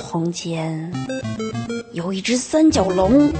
[0.00, 0.92] 从前
[1.92, 3.32] 有一只三角龙，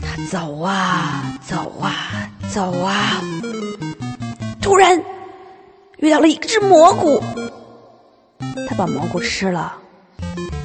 [0.00, 3.22] 它走啊走啊走啊，
[4.62, 5.02] 突然
[5.98, 7.22] 遇到了一只蘑菇，
[8.68, 9.76] 它把蘑菇吃了，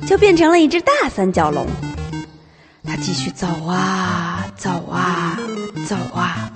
[0.08, 1.66] 就变成了一只大三角龙。
[2.86, 5.38] 它继续走啊走啊
[5.88, 6.52] 走啊，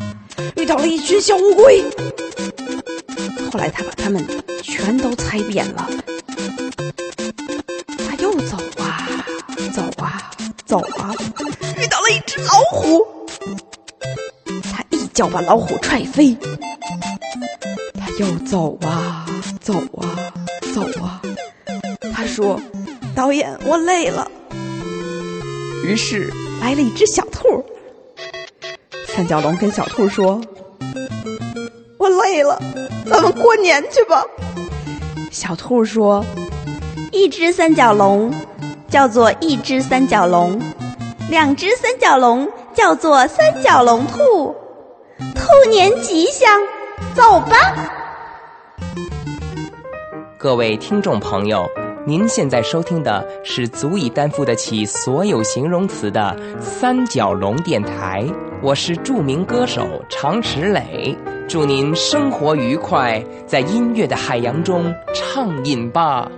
[0.56, 1.84] 遇到了一群小乌龟。
[3.52, 4.26] 后来它把它们
[4.64, 5.88] 全都踩扁了。
[10.73, 11.13] 走啊，
[11.77, 13.05] 遇到了一只老虎。
[14.63, 16.36] 他一脚把老虎踹飞。
[17.94, 19.23] 他又走啊
[19.62, 20.34] 走啊
[20.73, 21.22] 走啊，
[22.12, 22.59] 他说
[23.13, 24.27] ：“导演，我累了。”
[25.86, 27.63] 于是来了一只小兔。
[29.05, 30.41] 三角龙跟小兔说
[31.99, 32.60] ：“我累了。”
[33.05, 34.26] 咱们过年去吧。
[35.30, 36.26] 小兔说
[37.13, 38.34] ：“一只三角龙
[38.94, 40.62] 叫做一只三角龙，
[41.27, 44.55] 两只三角龙叫做三角龙兔，
[45.34, 46.48] 兔年吉祥，
[47.16, 47.58] 走吧。”
[50.38, 51.68] 各位听众朋友，
[52.05, 58.24] 您现在收听的是足以担负得起所有形容词的三角龙电台，
[58.62, 61.18] 我是著名歌手常石磊。
[61.48, 66.30] 祝您生活愉快，在音乐的海洋中畅饮吧。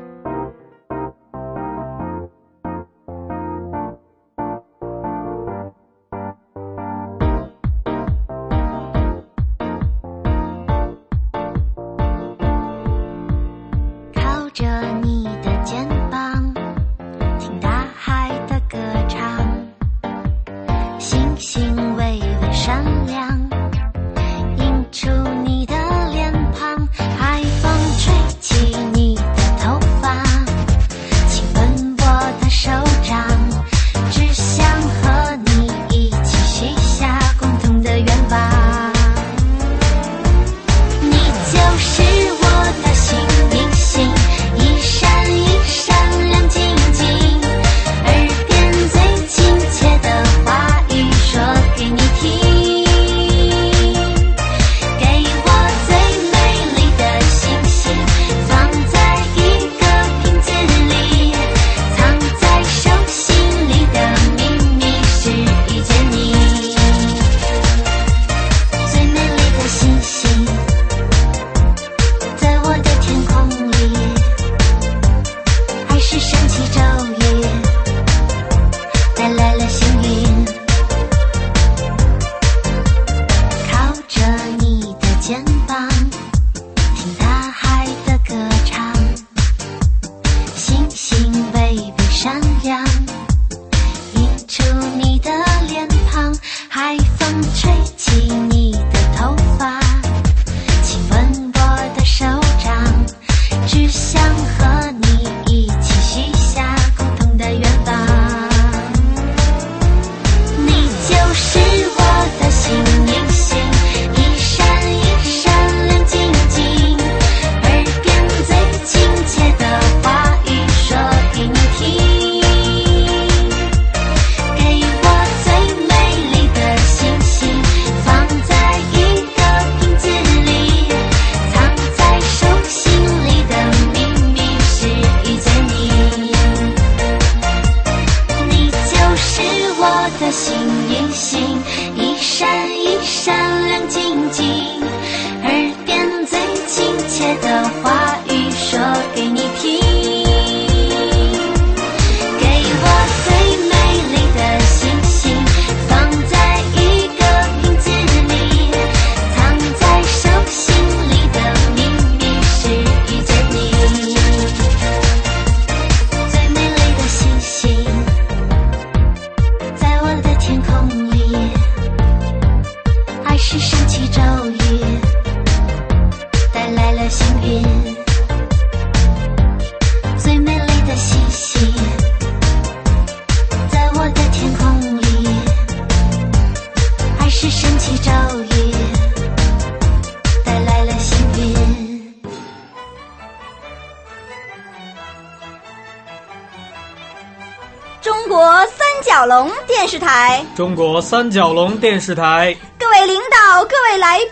[199.05, 204.31] 角龙电视台，中国三角龙电视台，各位领导，各位来宾，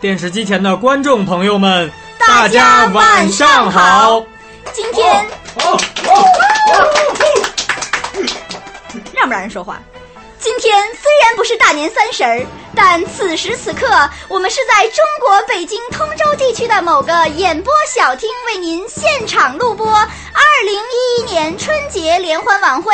[0.00, 4.24] 电视机前的观众朋友们，大家晚上好。
[4.72, 5.24] 今天
[9.12, 9.80] 让不让人说话？
[10.44, 12.46] 今天虽然不是大年三十儿，
[12.76, 13.86] 但此时此刻，
[14.28, 20.06] 我们是在中国北京通州地区的某个演播小厅为您现场录播二
[20.66, 22.92] 零一一年春节联欢晚会，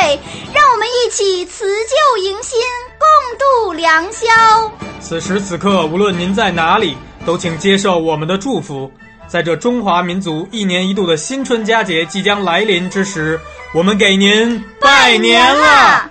[0.54, 2.60] 让我们一起辞旧迎新，
[3.00, 4.28] 共度良宵。
[5.00, 8.88] 此时此刻，无论您在哪里，都请接受我们的祝福。
[9.26, 13.40] 在这中华民族一年一度的新春佳节即将来临之时，
[13.74, 16.08] 我们给您拜年啦！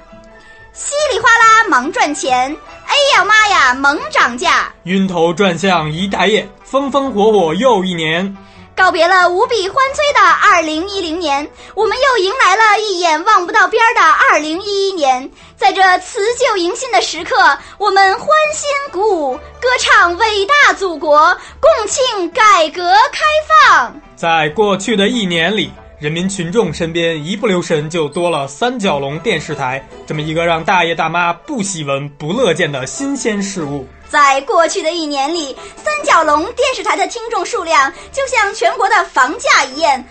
[0.74, 2.56] 稀里哗啦忙赚钱，
[2.86, 8.38] 哎呀妈呀猛涨价，晕头转向一大夜，风风火火又一年。
[8.75, 15.30] 告别了无比欢催的二零一零年，我们又迎来了一眼望不到边儿的二零一一年。
[15.57, 23.25] 在这辞旧迎新的时刻，我们欢欣鼓舞，歌唱伟大祖国，共庆改革开
[23.68, 24.00] 放。
[24.15, 25.74] 在过去的一年里。
[26.00, 33.86] 人民群众身边一不留神就多了三角龙电视台这么一个让大爷大妈不喜闻不乐见的新鲜事物。
[34.07, 40.01] 在过去的一年里，三角龙电视台的听众数量就像全国的房价一样，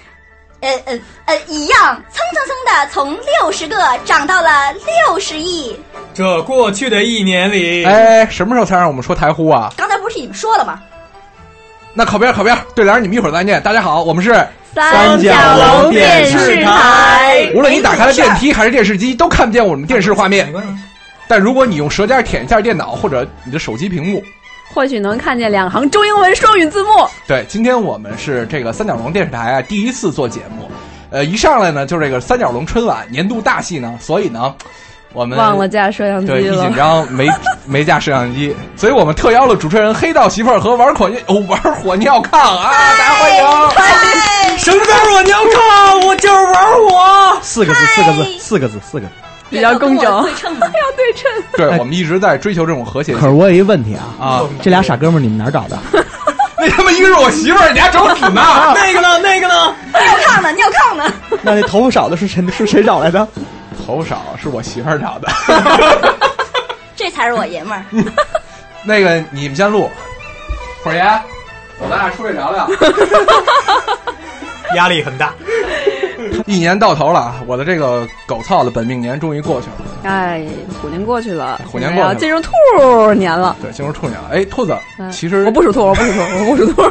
[0.61, 5.75] 呃呃呃一样，蹭蹭蹭的从六十个涨到了六十亿。
[6.13, 9.73] 这过去的一年里，哎，什么时候才让我们说台呼啊？
[9.75, 10.83] 刚才不是你们说了吗？
[11.95, 13.61] 那靠边靠边，对联你们一会儿再念。
[13.63, 14.47] 大家好，我们是。
[14.79, 15.35] 三角
[15.83, 17.51] 龙电视台。
[17.55, 20.53] 无论你打开了电梯还是电视机，都看不见我们电视画面。
[21.27, 24.23] 但如果你用舌尖舔一下电脑或者你的手机屏幕，
[24.73, 26.91] 或许能看见两行中英文双语字幕。
[27.27, 30.71] 对，今天我们是这个三角龙电视台啊，第一次做节目。
[31.11, 34.55] 呃，一上来呢，就是这个三角龙春晚年度大戏呢，所以呢。
[35.15, 37.27] 我们忘了架摄像机了，对，一紧张没
[37.65, 43.37] 没架摄像机，所以我们特邀了主持人黑道媳妇儿和玩火尿哦玩火尿炕啊，大家欢
[44.53, 44.59] 迎！
[44.59, 46.07] 什么叫火尿炕？
[46.07, 49.13] 我就是玩火，四个字，四个字，四个字，四个字，
[49.51, 51.31] 比较工整，要对称， 要对称。
[51.57, 53.15] 对，我们一直在追求这种和谐。
[53.15, 55.77] 可是我有一个问题啊啊，这俩傻哥们儿你们哪儿找的？
[56.57, 58.43] 那他妈一个是我媳妇儿，你还找死呢？
[58.77, 59.19] 那个呢？
[59.19, 59.75] 那个呢？
[59.93, 60.53] 尿炕呢？
[60.53, 61.13] 尿炕呢？
[61.43, 62.47] 那那头发少的是谁？
[62.49, 63.27] 是谁找来的？
[63.85, 65.29] 头少是我媳妇儿找的，
[66.95, 67.85] 这才是我爷们儿。
[68.85, 69.91] 那个你们先录，
[70.85, 71.03] 虎爷，
[71.81, 72.69] 走，咱俩出去聊聊。
[74.77, 75.33] 压力很大，
[76.47, 79.75] 一年到头了，我的这个狗操的本命年终于过去了。
[80.05, 80.45] 哎，
[80.81, 82.53] 虎年过去了，虎年过去了，进入兔
[83.15, 83.57] 年了。
[83.63, 84.29] 对，进入兔年了。
[84.33, 84.77] 哎，兔子，
[85.11, 86.83] 其实我不属兔，我不属兔，我不属兔。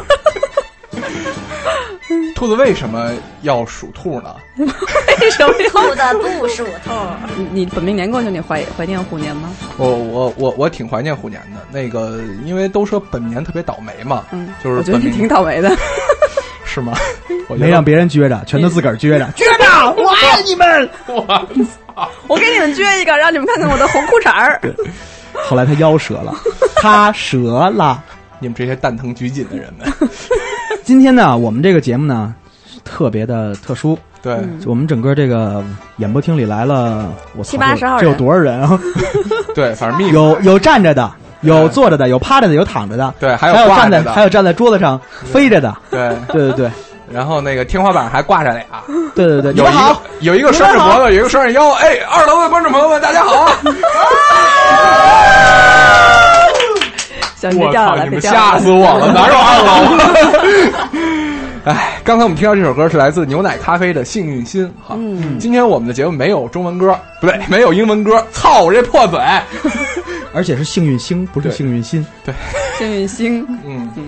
[2.34, 3.10] 兔子为什么
[3.42, 4.32] 要属兔呢？
[4.58, 6.00] 为什么兔子
[6.38, 6.90] 不属兔？
[7.36, 9.50] 你你本命年过去，你怀怀念虎年吗？
[9.76, 11.60] 我我我我挺怀念虎年的。
[11.72, 15.68] 那个，因为都说本年特别倒霉嘛，嗯，就是我觉得你挺倒霉的，
[16.68, 16.92] 是吗？
[17.56, 20.02] 没让别人撅着，全都自个儿撅着， 撅着！
[20.02, 20.88] 我爱你们！
[21.06, 22.08] 我操！
[22.28, 24.60] 我给你们撅一个，让你们看看我的红裤衩儿。
[25.48, 26.34] 后来他腰折了，
[26.76, 28.02] 他折了。
[28.38, 29.90] 你们这些蛋疼拘谨的人们。
[30.84, 32.34] 今天呢，我们这个节目呢，
[32.84, 33.98] 特别的特殊。
[34.20, 34.36] 对，
[34.66, 35.64] 我们整个这个
[35.96, 38.78] 演播厅里来了，我七八十号人，这有多少人啊？
[39.54, 43.14] 对，反正有有站着的，有坐着的，有趴着的，有躺着的。
[43.20, 45.00] 对，还有站在，还有站在桌子上
[45.32, 45.74] 飞着的。
[45.90, 46.70] 对， 对对对。
[47.10, 48.64] 然后那个天花板还挂着俩。
[49.14, 51.70] 对对对，有一个有一个拴着脖子，有一个拴着腰。
[51.72, 53.48] 哎，二楼的观众朋友们，大家好。
[57.40, 57.94] 我操！
[58.04, 59.72] 你们吓死我了，哪有二楼？
[61.64, 64.96] 哎，刚才我们听到这首歌是来自牛奶咖啡的《幸运心》哈。
[64.98, 68.24] 嗯，今天我们的节目没有中文歌，不对，没有英文歌。
[68.32, 69.20] 操，我这破嘴！
[70.32, 72.04] 而且是幸运星，不是幸运心。
[72.24, 72.34] 对，
[72.78, 73.46] 幸运星。
[73.64, 74.04] 嗯嗯，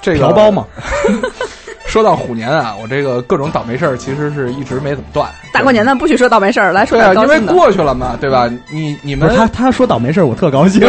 [0.00, 0.66] 这个调包嘛。
[1.86, 5.28] 说到虎年啊，我这个各种倒霉事儿其实是一直没怎么断。
[5.52, 7.36] 大过年的不许说倒霉事儿，来说点高兴的。
[7.38, 8.50] 因为过去了嘛，对吧？
[8.70, 10.82] 你你们他他说倒霉事儿，我特高兴。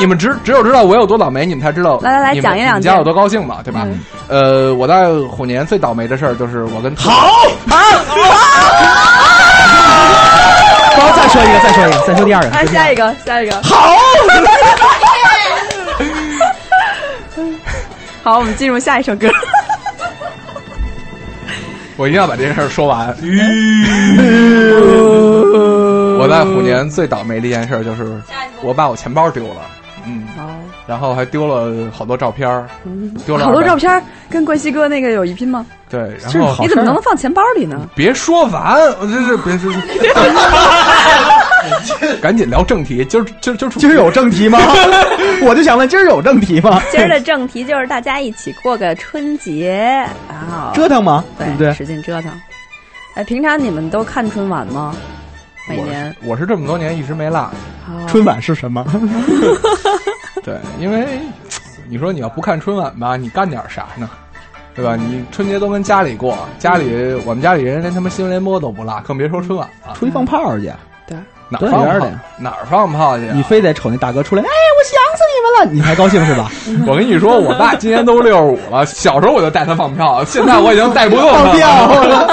[0.00, 1.98] 你们 只只有知道我有多倒霉，你们才知道。
[2.02, 3.86] 来来来，讲一讲，你家有多高兴嘛，对吧？
[4.28, 7.10] 呃，我在虎年最倒霉的事儿就是我跟好
[7.70, 7.76] 啊，
[10.96, 13.96] 好，再说一个，再说一个，再说第二个，来下一个，下一个，好。
[18.24, 19.28] 好，我们进入下一首歌。
[22.02, 23.06] 我一定要把这件事说完。
[26.18, 28.20] 我在虎年最倒霉的一件事就是，
[28.60, 29.60] 我把我钱包丢了。
[30.04, 30.24] 嗯，
[30.84, 32.66] 然后还丢了好多照片儿，
[33.24, 35.64] 丢了好多照片儿，跟冠希哥那个有一拼吗？
[35.88, 37.88] 对，然后你怎么能放钱包里呢？
[37.94, 39.72] 别说完，这这是别说。
[42.20, 44.58] 赶紧聊正题，今儿今儿今儿今儿有正题吗？
[45.42, 46.80] 我就想问，今儿有正题吗？
[46.90, 49.72] 今儿的正题就是大家一起过个春节，
[50.28, 51.24] 然 后折腾吗？
[51.38, 51.72] 对不对？
[51.74, 52.32] 使劲折腾。
[53.14, 54.94] 哎，平常你们都看春晚吗？
[55.68, 57.38] 每我年是我是这么多年一直没落。
[57.38, 57.52] 啊
[58.08, 58.84] 春晚是什么？
[60.42, 61.06] 对，因为
[61.88, 64.08] 你说你要不看春晚吧，你干点啥呢？
[64.74, 64.96] 对吧？
[64.96, 69.94] 你春节都跟家里过，家里我们家里人连他妈新闻联播都不落，更别说春晚了。
[69.94, 70.72] 出去放炮去，
[71.52, 72.06] 哪儿放炮？
[72.38, 73.32] 哪儿放炮去啊？
[73.34, 76.50] 你非得瞅那大哥出来，哎，我想死你们了，你还高兴是吧？
[76.86, 82.28] 我跟你说，我爸今年都六十五了，小时候我就带他放炮，现在我已经带不动他了。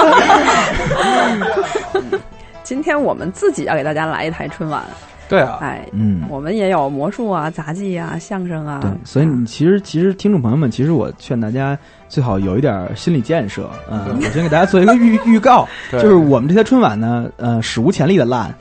[2.62, 4.82] 今天我们自己要给大家来一台春晚，
[5.30, 13.70] 对啊，哎，嗯，我们也有魔术啊、杂技啊、相声啊，对，所以你其实其实听众朋友们，其实我劝大家最好有一点心理建设。
[13.88, 16.02] 嗯，我先给大家做一个预预告， 对。
[16.02, 18.52] 就是我们这些春晚呢，呃，史无前例的烂，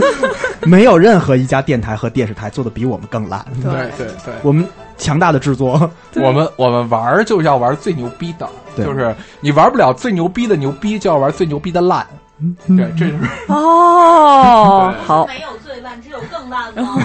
[0.66, 3.42] 没有任何一家电台和电视台做的比我们更烂。
[3.62, 3.72] 对。
[3.96, 4.66] 对对，我们
[4.98, 8.84] 强大的制作，我们我们玩儿就要玩最牛逼的，对。
[8.84, 12.06] 就是你玩不了最牛逼的牛逼，就要玩最牛逼的烂。
[12.66, 13.24] 对，这就是。
[13.48, 16.98] 哦， 好，没有最烂，只有更烂吗？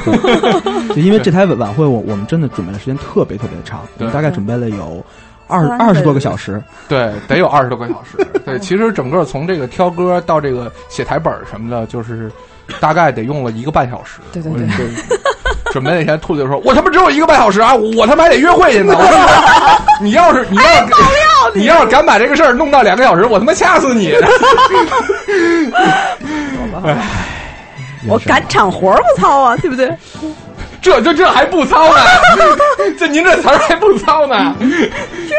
[0.90, 5.06] 就因为这台晚会，我我们真的准备的时间特别特别长，我们对大概准备了有
[5.48, 6.60] 二二十多个小时。
[6.90, 8.18] 对，得有二十多个小时。
[8.44, 12.32] 对，其实整个从这个挑歌到这个写台本什么的，就是
[12.80, 14.20] 大概得用了一个半小时。
[14.34, 14.66] 对对对我
[15.72, 19.18] 准备那天，兔子就说：“我他妈只有一个半小时啊，我他妈还得约会去呢。”我说
[20.04, 20.70] ：“你要是你要是
[21.54, 24.14] 你要是敢把这个事儿弄到两个小时，我他妈掐死你！”
[28.08, 29.90] 我赶场活儿不糙啊，对不对？
[30.82, 32.02] 这这这还不糙呢？
[32.98, 34.56] 这您这词儿还不糙呢？
[34.60, 34.70] 听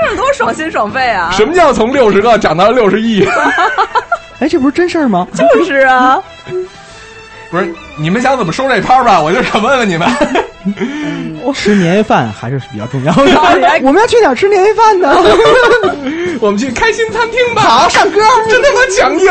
[0.08, 1.32] 着多爽心爽肺啊！
[1.32, 3.26] 什么叫从六十个涨到六十亿？
[4.38, 5.26] 哎，这不是真事儿吗？
[5.34, 6.22] 就是啊，
[7.50, 9.20] 不是，你们想怎么收这摊儿吧？
[9.20, 10.08] 我就想问问你们。
[11.52, 13.80] 吃年夜饭还是比较重要的。
[13.82, 15.12] 我们要去哪儿吃年夜饭呢？
[16.40, 17.62] 我们去开心餐厅吧。
[17.62, 19.26] 好，唱歌，真他妈强硬。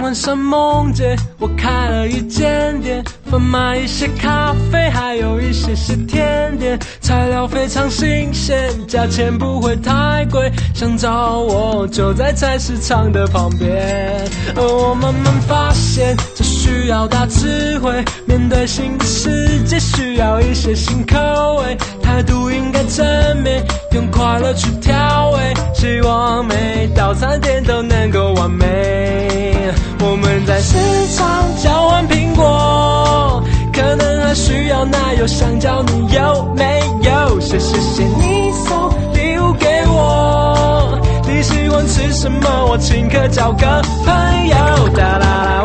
[0.00, 10.50] 晚上梦见我开了一间店，贩卖一些咖啡，还有一些些甜点，材料非常新鲜，价钱不会太贵。
[10.74, 14.24] 想找我就在菜市场的旁边。
[14.54, 21.16] 而我慢慢发现，这需要大智慧，面对新的世界需要一些新口
[21.56, 23.04] 味，态度应该正
[23.42, 29.72] 面，用快乐去调味，希望每道餐点都能够完美。
[29.98, 30.76] 我们在市
[31.16, 32.15] 场交换苹果，可能还
[34.36, 37.40] 需要奶油、香蕉，你有没有？
[37.40, 42.66] 谢谢谢你送礼物给我，你喜欢吃什么？
[42.68, 44.88] 我请客交个朋友。
[44.94, 45.64] 哒啦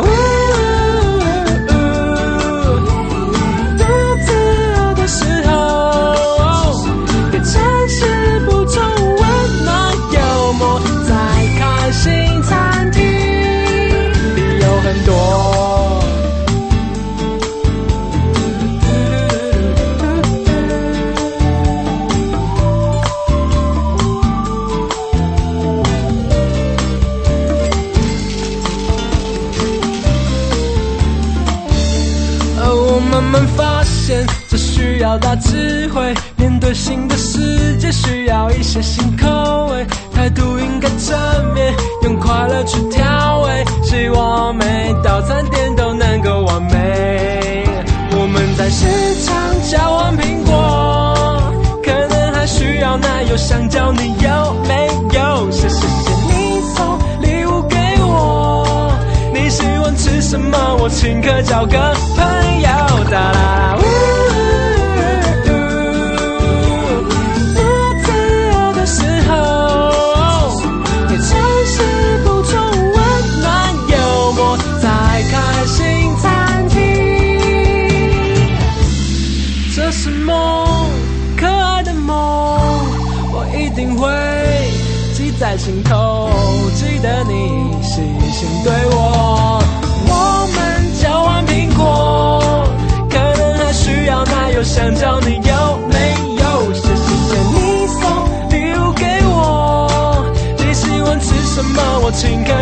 [35.12, 36.14] 需要大智慧。
[36.36, 39.28] 面对新的世界，需要一些新口
[39.66, 43.64] 味，态度应该正面，用快乐去调味。
[43.82, 44.64] 希望每
[45.04, 47.66] 道餐点都能够完美。
[48.12, 48.86] 我们在市
[49.22, 49.34] 场
[49.70, 51.52] 交换苹果，
[51.84, 55.50] 可能还需要奶油、香蕉，你有没有？
[55.50, 58.90] 谢谢谢你送礼物给我，
[59.34, 60.56] 你喜欢吃什么？
[60.80, 63.04] 我请客交个朋友。
[63.10, 63.76] 哒啦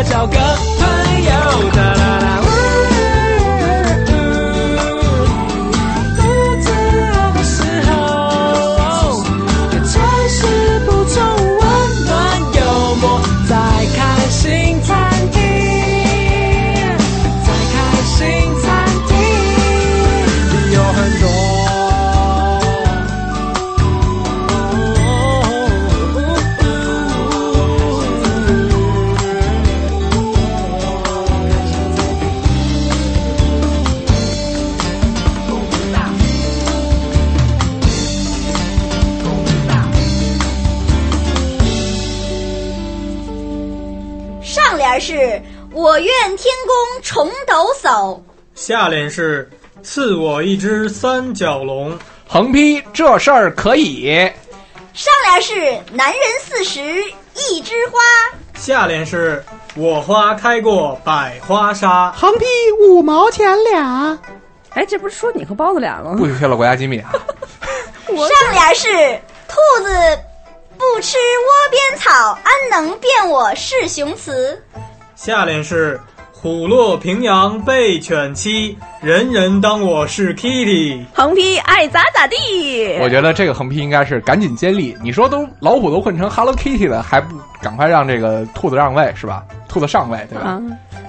[0.03, 0.80] 找个
[48.71, 49.49] 下联是
[49.83, 54.31] 赐我一只三角龙，横批这事儿可以。
[54.93, 55.53] 上联是
[55.91, 56.79] 男人四十
[57.35, 57.99] 一枝花，
[58.57, 59.43] 下联是
[59.75, 62.45] 我花开过百花杀，横批
[62.81, 64.17] 五毛钱俩。
[64.69, 66.15] 哎，这不是说你和包子俩吗？
[66.17, 67.11] 不许泄露国家机密啊！
[68.07, 68.87] 上联是
[69.49, 70.19] 兔子
[70.77, 74.63] 不吃窝边草，安能辨我是雄雌？
[75.13, 75.99] 下联是
[76.41, 81.05] 虎落平阳被犬欺，人人当我是 Kitty。
[81.13, 82.97] 横批爱咋咋地。
[82.99, 84.97] 我觉得这个横批应该是赶紧接力。
[85.03, 89.43] 你说都老虎都混成 Hello Kitty 了，还不赶快让这个兔子让位是吧？
[89.67, 90.45] 兔子上位对吧？
[90.45, 90.61] 啊，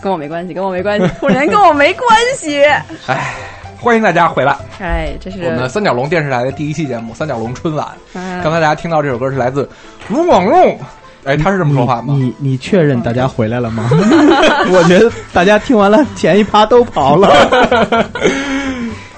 [0.02, 2.62] 跟我没关系，跟我没关系，兔年跟我没关系。
[3.08, 3.34] 哎，
[3.80, 4.54] 欢迎大家回来。
[4.80, 7.86] 哎，这是我们三角龙电视台的第一期节目《三角龙春晚》。
[8.12, 9.66] 嗯刚才大家听到这首歌是来自
[10.08, 10.78] 卢广仲，
[11.24, 12.14] 哎，他是这么说话吗？
[12.18, 13.88] 你你确认大家回来了吗？
[14.72, 17.30] 我觉得大家听完了前一趴都跑了。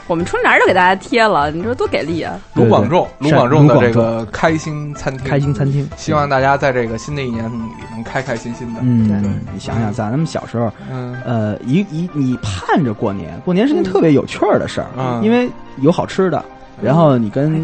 [0.06, 2.38] 我们春联都给大家贴了，你说多给力啊！
[2.52, 7.56] 卢广仲，卢广仲的这个开心餐厅，开心餐厅，希望大家在这个新的一年里
[7.90, 8.80] 能开开心心的。
[8.82, 15.48] 嗯对，你想想，咱们小时候，嗯呃，一一你盼着过年，过年是件特别有趣儿的事儿，嗯因为
[15.80, 16.44] 有好吃的，
[16.82, 17.62] 然后你跟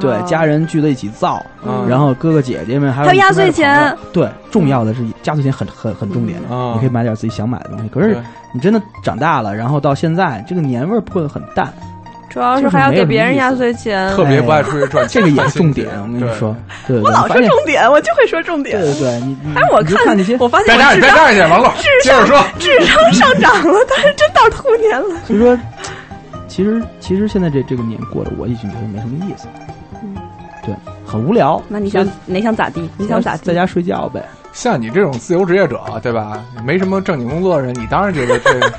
[0.00, 6.38] 对家人聚在一起造，嗯然后哥哥姐姐们还有还有压岁钱，对，重要的是压岁钱很很很重点
[6.74, 7.88] 你可以买点自己想买的东西。
[7.88, 8.16] 可是
[8.54, 11.72] 你真的长大了，然后到现在，这个年味儿会很淡，
[12.30, 14.10] 主要是还要给别人压岁钱。
[14.14, 15.88] 特别不爱出去赚钱，这个也是重点。
[16.00, 16.54] 我跟你说，
[16.86, 18.80] 对对对，我老说重点，我就会说重点。
[18.80, 21.68] 对对对，你你哎，我看那些，我发现别站着，别我智商站着去，王璐，
[22.02, 22.44] 接着说。
[22.58, 25.20] 智商上涨了，但是真到兔年了。
[25.26, 25.58] 所以说，
[26.52, 29.48] 其实其实现在这这个年过的，我已经觉得没什么意思，
[30.02, 30.14] 嗯
[30.62, 30.74] 对，
[31.06, 31.60] 很无聊。
[31.66, 32.90] 那你想你想咋地？
[32.98, 33.44] 你想咋地？
[33.46, 34.22] 在家睡觉呗？
[34.52, 36.44] 像你这种自由职业者，对吧？
[36.62, 38.70] 没什么正经工作的人，你当然觉得这个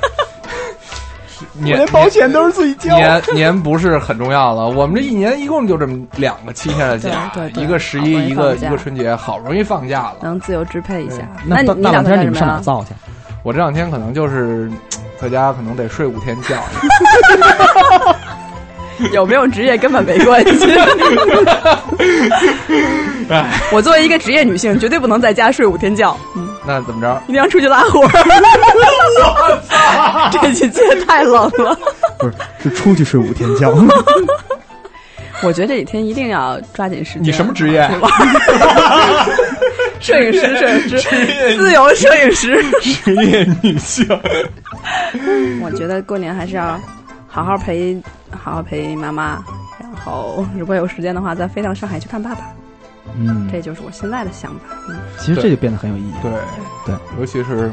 [1.60, 4.68] 年险都是自己交年年不是很重要了。
[4.78, 10.18] 我们这一年一共就这么两个七天的假，一个十一，一个一个春节，好不容易放假了。
[10.22, 11.28] 能自由支配一下。
[11.44, 12.34] 那你大大冷天你们？
[12.36, 12.94] 上哪造去？
[13.42, 14.70] 我这两天可能就是
[15.20, 16.56] 在家，可能得睡五天觉。
[19.12, 20.66] 有没有职业根本没关系。
[23.72, 27.22] 我作为一个职业女性，绝对不能在家睡五天觉，嗯那怎么着？
[27.26, 28.10] 一定要出去拉活儿。
[30.30, 31.76] 这季节太冷了，
[32.18, 33.74] 不是，是出去睡五天觉。
[35.42, 37.24] 我觉得这几天一定要抓紧时间。
[37.24, 37.86] 你什么职业？
[40.00, 41.00] 摄影师，摄影师，
[41.58, 42.64] 自由摄影师。
[42.80, 44.06] 职业女性。
[45.60, 46.80] 我觉得过年还是要
[47.34, 49.44] 好好陪，好好陪妈妈，
[49.80, 52.42] 然后如果有时间的话，再飞到上海去看爸爸。
[53.18, 54.60] 嗯，这就是我现在的想法。
[54.88, 56.12] 嗯其实这就变得很有意义。
[56.22, 56.30] 对
[56.86, 57.72] 对，尤其是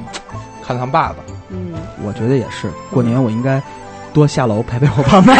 [0.63, 1.17] 看看爸爸。
[1.49, 3.61] 嗯，我觉得也是，过年我应该
[4.11, 5.35] 多下楼陪陪我爸妈，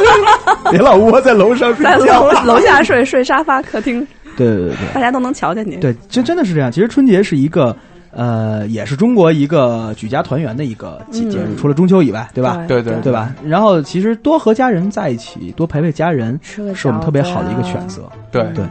[0.72, 2.32] 别老窝在楼上睡在觉。
[2.32, 4.00] 楼楼下睡，睡沙发、客厅，
[4.38, 5.76] 对对对大家都能瞧见你。
[5.76, 6.72] 对，真真的是这样。
[6.72, 7.76] 其实春节是一个。
[8.12, 12.64] 呃，也是中国一个举家团圆的一个节节日，嗯除了中秋以外，对吧？
[12.66, 13.32] 对对对吧？
[13.44, 18.02] 然后其实多和家人在一起，多陪陪家人，是我们特别好的一个选择。
[18.32, 18.42] 对。
[18.54, 18.64] 对。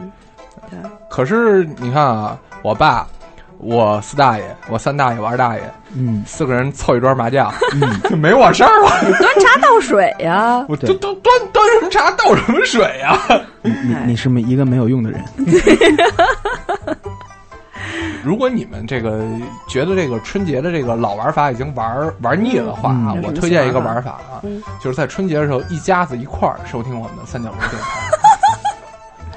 [1.10, 3.06] 可是你看啊，我爸、
[3.58, 5.62] 我四大爷、我三大爷、我二大爷，
[5.96, 6.22] 嗯。
[6.26, 8.90] 四个人凑一桌麻将，嗯，就 没我事儿了。
[9.18, 13.18] 端茶倒水呀、 我就端端端什么茶倒什么水呀、
[13.62, 15.24] 你你你是没一个没有用的人。
[18.22, 19.24] 如果你们这个
[19.68, 27.88] 觉得这个春节的这个老玩法已经玩玩腻了的话啊，嗯我推荐一个玩法啊，嗯就是在春节的时候一家子一块儿收听我们的三角龙电台。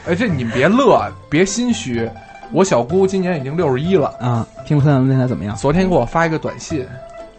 [0.11, 2.09] 哎，这你们别乐，别心虚。
[2.51, 5.55] 我小姑今年已经六十一了，啊，听三角龙电台怎么样？
[5.55, 6.85] 昨天给我发一个短信，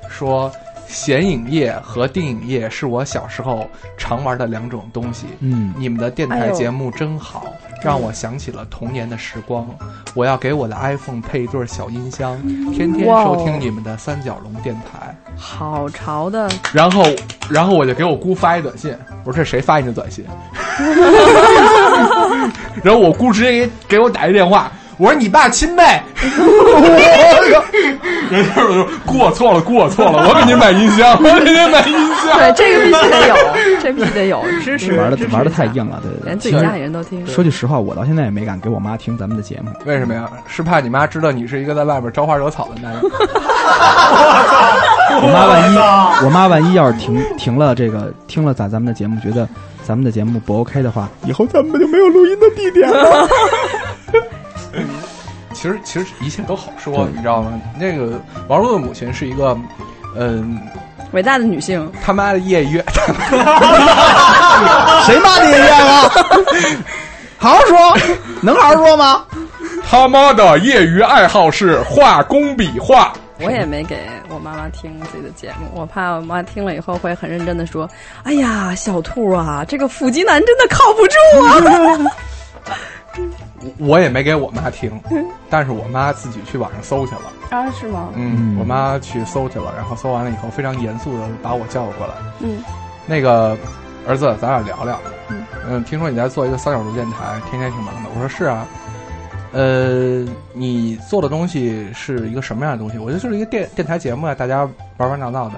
[0.08, 0.50] 说
[0.94, 5.26] 显影液和定影液是我小时候常玩的两种东西。
[5.40, 7.46] 嗯，你们的电台节目真好，
[7.82, 9.68] 让我想起了童年的时光。
[10.14, 12.40] 我要给我的 iPhone 配一对小音箱，
[12.72, 15.12] 天天收听你们的三角龙电台。
[15.36, 17.04] 好潮的，然后，
[17.50, 20.24] 然后我就给我姑发一短信，我说这谁发你的短信？
[22.84, 26.00] 然后我姑直接给给我打一电话，我说你爸亲妹。
[28.30, 31.92] 人家说过错了，过错了，我给您买音箱，我给您买音
[32.24, 32.38] 箱。
[32.38, 33.36] 对，这个必须得有，
[33.82, 36.24] 这必须得有 支持，玩的玩的太硬了，对对对。
[36.26, 37.26] 连自己家里人都听。
[37.26, 39.70] 说句实话，我到现在也没敢给我妈听咱们的节目。
[39.84, 40.28] 为什么呀？
[40.46, 43.02] 是怕你妈知道你是一个在外边招花惹草的男人。
[45.16, 45.76] 我妈万一
[46.24, 49.46] 我妈万一要是停停了这个听了咱咱们的节目，觉得
[49.82, 53.28] 咱们的节目不 OK 的话，以后咱们就没有录音的地点了。
[55.54, 57.60] 其实其实一切都好说，你知道吗？
[57.78, 59.56] 那个王璐的母亲是一个，
[60.16, 60.60] 嗯，
[61.12, 62.82] 伟大的女性，他妈的业余，
[65.06, 66.10] 谁骂你一样啊？
[67.38, 67.76] 好好说，
[68.42, 69.24] 能好好说吗？
[69.88, 73.12] 他妈的业余爱好是画工笔画。
[73.40, 77.88] 我也没给我妈妈听自己的节目，我怕我妈听了以后会很认真的说
[78.22, 82.10] ：“哎呀，小兔啊，这个腹肌男真的靠不住啊。
[83.78, 85.00] ”我也没给我妈听，
[85.50, 87.22] 但是我妈自己去网上搜去了。
[87.50, 88.08] 啊，是吗？
[88.14, 92.14] 嗯，我妈去搜去了，然后搜完了以后，非常严肃的把我叫过来。
[92.40, 92.62] 嗯，
[93.06, 93.56] 那个
[94.06, 94.98] 儿子，咱俩聊聊。
[95.28, 98.10] 嗯嗯，听说你在做一个三角洲电台，天天挺忙的。
[98.14, 98.66] 我说是啊。
[99.56, 102.98] 呃，你做的东西是一个什么样的东西？
[102.98, 105.54] 我觉得就是一个电电台节目啊，大家玩玩闹闹的。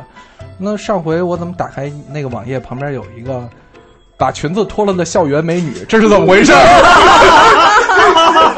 [0.58, 3.48] 那上回我怎么打开那个网页，旁边有一个
[4.18, 6.52] 把裙子脱了的校园美女，这是怎么回事？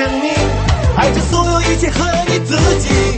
[0.00, 0.32] 生命，
[0.96, 3.09] 爱着所有一切和你自己。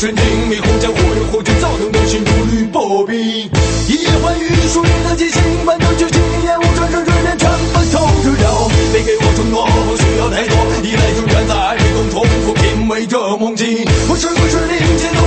[0.00, 3.18] 神经迷糊，江湖人，红军造成内心如履薄冰。
[3.86, 8.70] 一言欢愉，一说的激情，半段剧情，烟雾转瞬之间全被透着瞧。
[8.94, 13.84] 没给我承诺，不需要太多依赖，就站在黑洞，重复品味这梦境。
[14.08, 15.19] 我是不是林间。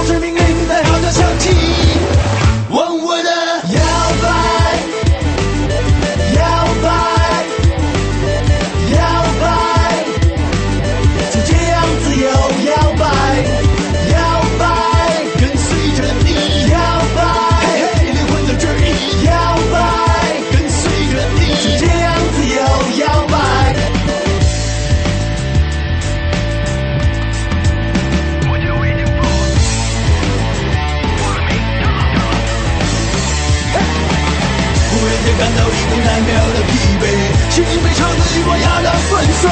[39.43, 39.49] 追，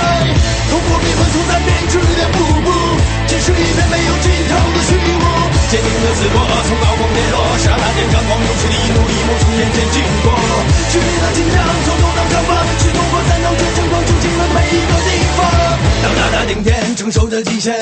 [0.69, 2.71] 透过迷魂从那边，只愿步步，
[3.27, 5.20] 仅剩一片没有尽头的虚无。
[5.71, 10.27] 坚定的自我，从高空跌落，刹那间张狂，勇士的努一梦从眼前经过。
[10.91, 15.39] 剧烈的紧张，从头到长放，去突破战斗，见证光，住进了每一个地方。
[16.03, 17.73] 到达了顶点，承受着极限，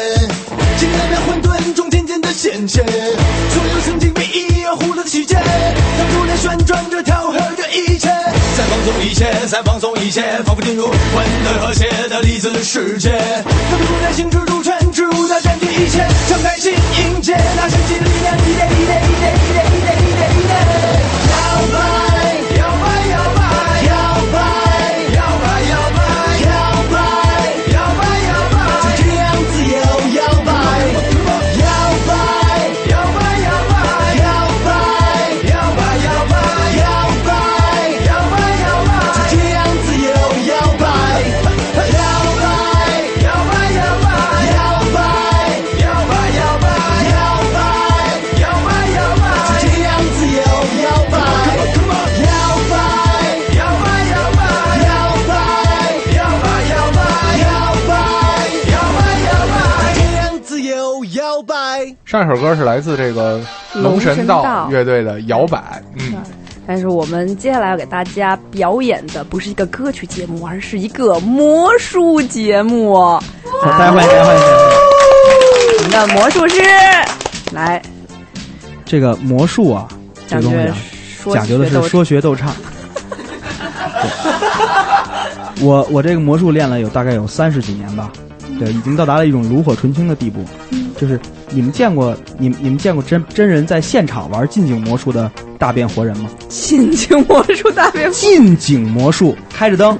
[0.77, 8.07] 经那片混沌中渐渐的显现，所有曾经被遗忘糊了的细节，当初在旋转着跳和着一切。
[8.07, 13.09] 再放松一些，再放松一些，仿佛进入混沌和谐的粒子世界。
[62.19, 63.39] 上一首歌是来自这个
[63.73, 65.57] 龙神道乐队的《摇摆》，
[65.97, 66.15] 嗯，
[66.67, 72.93] 但是我们接下来要给大家表演的不是一个歌曲节目，而是一个魔术节目。
[72.93, 73.23] 好，
[73.63, 74.41] 大家欢迎，大家欢迎。
[75.77, 76.61] 我们的魔术师
[77.53, 77.81] 来
[78.85, 79.87] 这个魔术啊，
[80.27, 82.53] 这讲究个东西啊，讲究的是说学逗唱。
[85.61, 88.11] 我我这个魔术练了有大概有三十几年吧，
[88.59, 90.43] 对，已经到达了一种炉火纯青的地步。
[90.97, 91.17] 就是
[91.51, 96.29] 你们见过你们你们见过真真人在现场玩近景魔术的大变活人吗？
[96.47, 99.97] 近景魔术大变近景魔术，开着灯，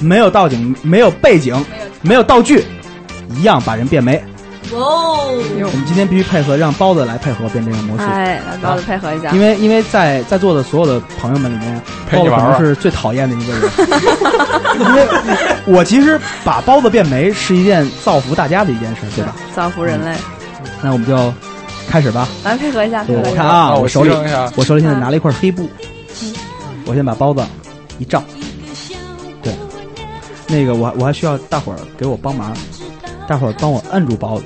[0.00, 1.54] 没有道景，没有背景，
[2.02, 2.64] 没有道具，
[3.30, 4.22] 一样把人变没。
[4.72, 8.04] 哦，我们今天必须配合，让包子来配合变这个魔术。
[8.04, 11.80] 哎，来包子配合一下，因为因为在在座的所有的朋友们里面，
[12.10, 13.62] 包子可能是最讨厌的一个人，
[14.80, 15.06] 因为
[15.66, 19.36] 我其实把包子变没是一件造福大家的一件事，对吧？
[19.54, 20.16] 造福人类，
[20.82, 21.32] 那我们就
[21.88, 22.28] 开始吧。
[22.44, 23.30] 来配合一下，配对，合一下。
[23.30, 24.10] 我看啊，那我手里
[24.56, 25.68] 我手里现在拿了一块黑布，
[26.86, 27.42] 我先把包子
[27.98, 28.22] 一罩，
[29.42, 29.54] 对，
[30.46, 32.54] 那个我我还需要大伙儿给我帮忙，
[33.28, 34.44] 大伙儿帮我摁住包子，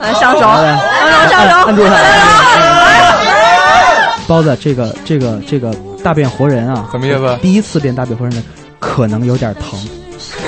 [0.00, 0.62] 来上手，上手，
[1.30, 1.94] 上手，摁住他。
[4.26, 7.38] 包子，这个这个这个大变活人啊，什么意思？
[7.42, 8.42] 第一次变大变活人的
[8.78, 9.78] 可能有点疼，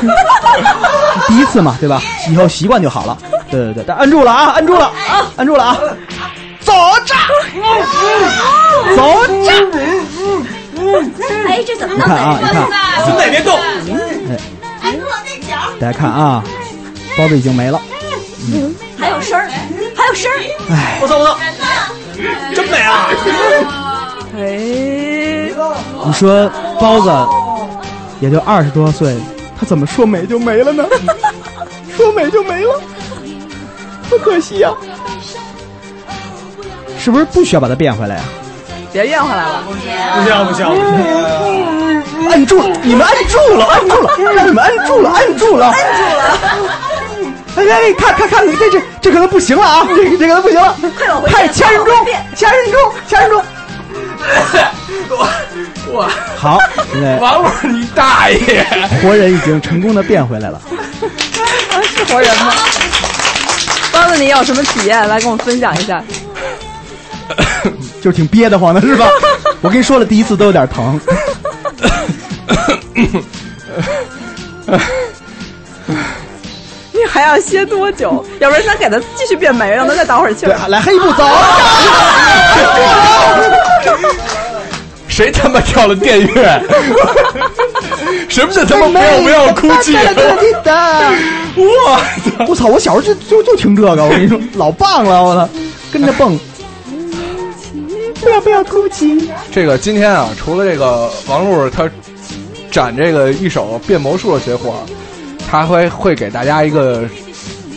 [1.29, 2.01] 第一次嘛，对吧？
[2.31, 3.19] 以后习惯就好了。
[3.55, 5.79] 对对对，但摁住了啊，摁住了啊，摁住了啊！
[6.61, 6.73] 走
[7.05, 7.15] 着，
[8.97, 9.53] 走着。
[11.47, 12.55] 哎，这怎么弄你看啊，你看，
[13.05, 13.57] 从哪边动？
[14.83, 16.43] 哎，落那角，大家看啊，
[17.17, 17.81] 包子已经没了。
[18.99, 19.49] 还有声儿，
[19.95, 20.37] 还有声儿。
[20.71, 21.39] 哎，我操我操，
[22.55, 23.09] 真美啊！
[24.37, 24.43] 哎，
[26.05, 27.11] 你说包子
[28.21, 29.17] 也就二十多岁，
[29.59, 30.85] 他怎么说没就没了呢？
[31.97, 32.81] 说没就没了，
[34.09, 34.71] 多可惜呀、
[36.99, 38.23] 是不是不需要把它变回来呀、
[38.93, 40.71] 别变回来了，不像不需要。
[42.31, 46.25] 按住了，你们按住了，按住了，让你们按住了，按住了，按住了。
[47.57, 49.87] 哎哎，看看看，这这这可能不行了啊！
[49.95, 51.95] 这这可能不行了，快往回快变掐人中，
[52.35, 53.43] 掐人中，掐人中。
[55.87, 56.59] 我好，
[56.93, 58.67] 现在王璐你大爷！
[59.01, 60.61] 活人已经成功的变回来了。
[61.83, 62.53] 是活人吗？
[64.17, 65.09] 你有什么体验？
[65.09, 66.03] 来跟我们分享一下。
[68.03, 69.07] 就挺憋得慌的是吧？
[69.63, 71.01] 我跟你说了，第一次都有点疼。
[76.93, 78.25] 你还要歇多久？
[78.41, 81.25] 要不然咱给他继续变美，让他再倒会儿气来黑布走。
[85.15, 86.61] 谁他妈跳了电乐？
[88.29, 89.95] 什么叫他妈不要不要哭泣？
[91.57, 91.63] 我
[92.37, 92.45] 操！
[92.49, 92.67] 我操！
[92.67, 95.49] 我小时候就就就听这个，我跟你说，老棒了，我操，
[95.93, 96.37] 跟着蹦。
[98.21, 99.31] 不要不要哭泣。
[99.53, 101.89] 这个今天啊，除了这个王璐他
[102.73, 104.75] 展这个一手变魔术的绝活，
[105.49, 107.05] 他会会给大家一个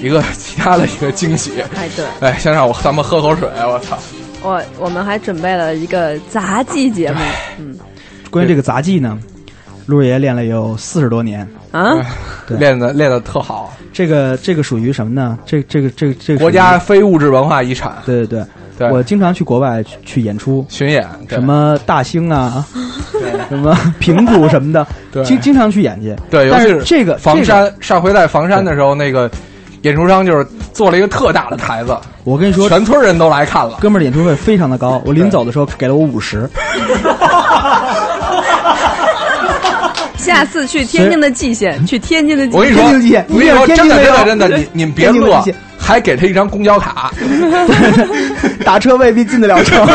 [0.02, 1.52] 一个其他的一个惊喜。
[1.76, 3.96] 哎，对，哎，先让我咱们喝口水，我操！
[4.48, 7.20] 我我们还准备了一个杂技节目。
[7.60, 7.76] 嗯
[8.32, 9.18] 关于这个杂技呢，
[9.86, 11.48] 陆爷练了有四十多年。
[11.72, 11.96] 啊，
[12.48, 15.38] 对练的练的特好，这个这个属于什么呢？
[15.46, 17.94] 这这个这个这个国家非物质文化遗产。
[18.06, 18.40] 对对
[18.78, 22.66] 对，对，我经常去国外去去演出，巡演，什么大兴啊，
[23.50, 26.16] 什么平谷什么的， 对经经常去演去。
[26.30, 29.30] 对，尤但其是这个这个房山，上回在房山的时候，那个
[29.88, 33.78] 演出商就是做了一个特大的台子，我跟你说，全村人都来看了。
[33.80, 36.48] 哥们儿演出费非常的高，我临走的时候给了我五十。
[40.18, 42.84] 下次去天津的蓟县，去天津的蓟我跟你说，
[43.30, 45.42] 我跟你说，天真的真的真的，你你们别乐
[45.78, 47.14] 还给他一张公交卡。
[48.66, 49.88] 打车未必进得了城，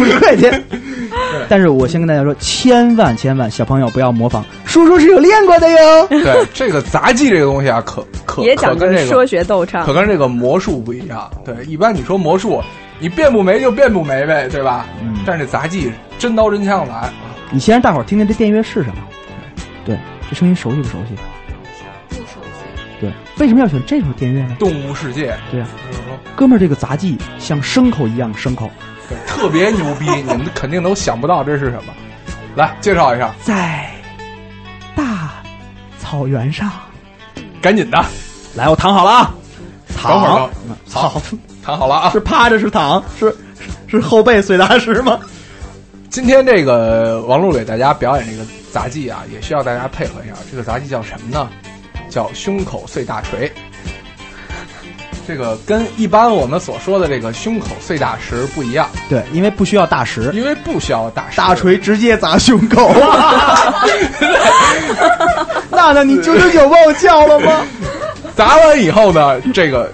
[0.00, 0.60] 五十块钱。
[1.48, 6.06] 但是我先跟大家说，千万千万小朋友不要模仿，叔叔是有练过的哟。
[6.08, 8.04] 对这个杂技这个东西啊，可
[8.42, 9.92] 可也讲跟这个说学逗唱可。
[9.92, 11.30] 跟这个魔术不一样。
[11.44, 12.62] 对，一般你说魔术，
[12.98, 14.86] 你变不没就变不没呗，对吧？
[15.02, 17.10] 嗯但是这杂技真刀真枪来，
[17.50, 18.96] 你先让大伙儿听听这电乐是什么？
[19.84, 21.14] 对，这声音熟悉不熟悉？
[22.10, 23.00] 不熟悉。
[23.00, 24.56] 对，为什么要选这首电乐呢？
[24.58, 25.66] 动物世界，对呀、
[26.34, 28.70] 哥们儿，这个杂技像牲口一样牲口，
[29.08, 31.92] 对特别牛逼，你们肯定都想不到这是什么。
[32.54, 33.90] 来介绍一下，在
[34.94, 35.30] 大
[35.98, 36.70] 草原上。
[37.60, 38.04] 赶紧的，
[38.56, 39.34] 来，我躺好了啊，
[40.02, 41.22] 等会儿躺呢，好，
[41.62, 42.18] 躺好了啊是。
[42.20, 45.20] 趴着是躺是是是后背碎大石吗？
[46.08, 48.42] 今天这个王璐给大家表演这个
[48.72, 50.34] 杂技啊，也需要大家配合一下。
[50.50, 51.48] 这个杂技叫什么呢？
[52.08, 53.52] 叫胸口碎大锤。
[55.28, 61.36] 这个跟一般我们所说的这个胸口碎大石不一样，对，因为不需要大石，因为不需要大石。
[61.36, 62.90] 大锤直接砸胸口。
[65.68, 67.60] 娜娜，你九九九帮我叫了吗？
[68.36, 69.90] 砸完以后呢，这个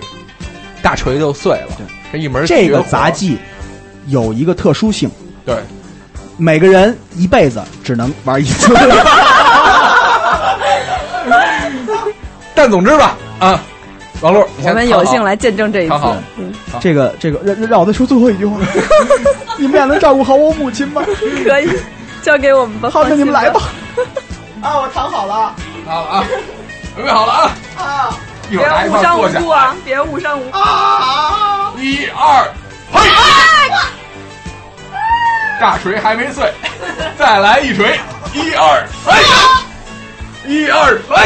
[0.82, 1.68] 大锤就碎了。
[2.10, 3.38] 这一门这个杂技
[4.08, 5.10] 有一个特殊性，
[5.46, 5.56] 对，
[6.36, 8.74] 每个人一辈子只能玩一次。
[12.54, 13.58] 但总之吧，啊，
[14.20, 15.94] 王璐，你我们有幸来见证这一次。
[16.36, 18.58] 嗯，这个这个，让让让我再说最后一句话，
[19.56, 21.02] 你们俩能照顾好我母亲吗？
[21.44, 21.68] 可以
[22.22, 22.90] 交给我们吧。
[22.90, 23.60] 好，那你们来吧。。
[24.60, 25.54] 啊，我躺好了。
[25.86, 26.24] 好了啊，
[26.94, 27.50] 准备好了啊，
[27.84, 28.16] 啊
[28.52, 29.76] 一会儿大家一别误伤无辜啊！
[29.82, 30.58] 别误伤无辜。
[30.58, 31.72] 啊！
[31.78, 32.52] 一二，
[32.92, 33.00] 嘿！
[35.58, 36.52] 大锤还没碎，
[37.16, 37.98] 再来一锤，
[38.34, 39.24] 一二，嘿！
[40.46, 41.16] 一二，嘿！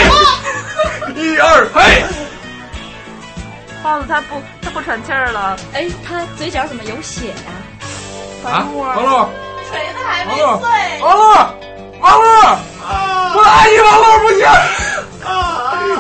[1.21, 2.05] 一二，嘿！
[3.83, 5.59] 胖子他不，他不喘气儿了。
[5.73, 7.35] 哎，他嘴角怎么有血呀、
[8.45, 9.29] 啊，王璐，
[9.69, 11.23] 锤子还没碎，王璐，
[12.01, 12.27] 王璐，
[13.35, 14.47] 我的阿姨，王璐不行，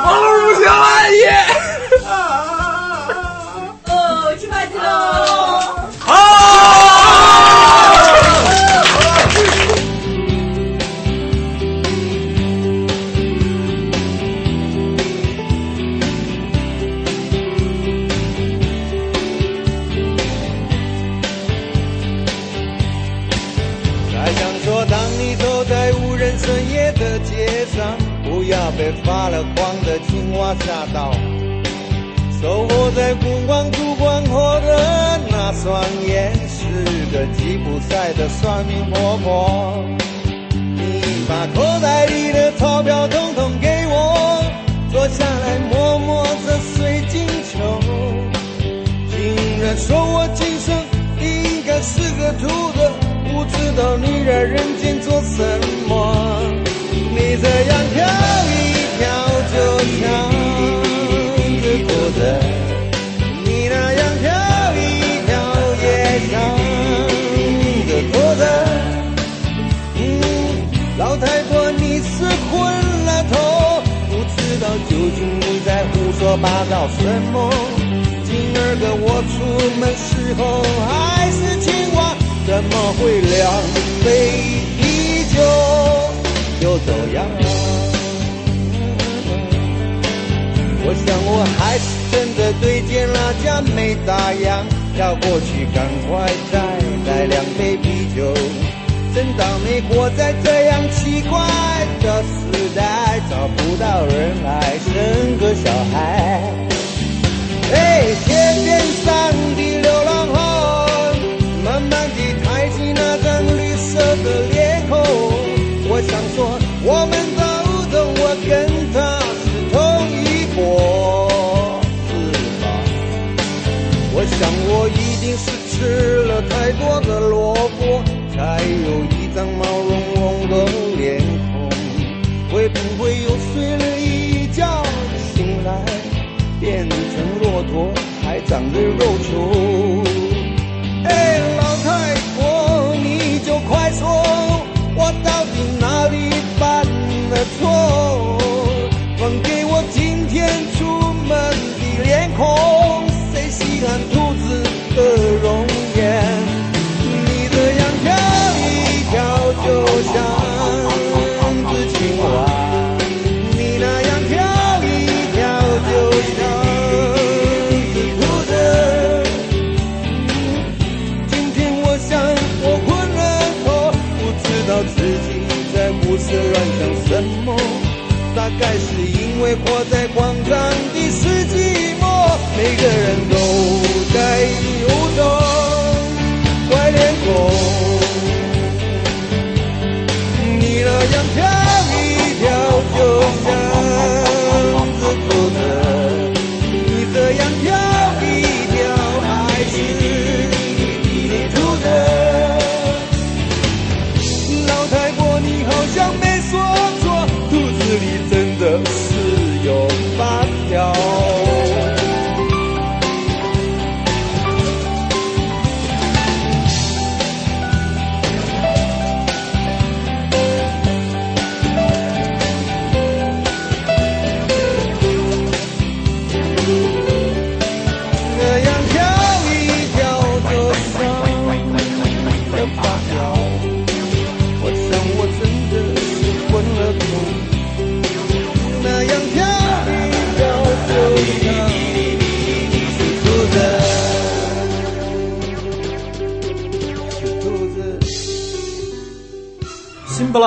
[0.05, 1.56] 王璐不行，阿姨。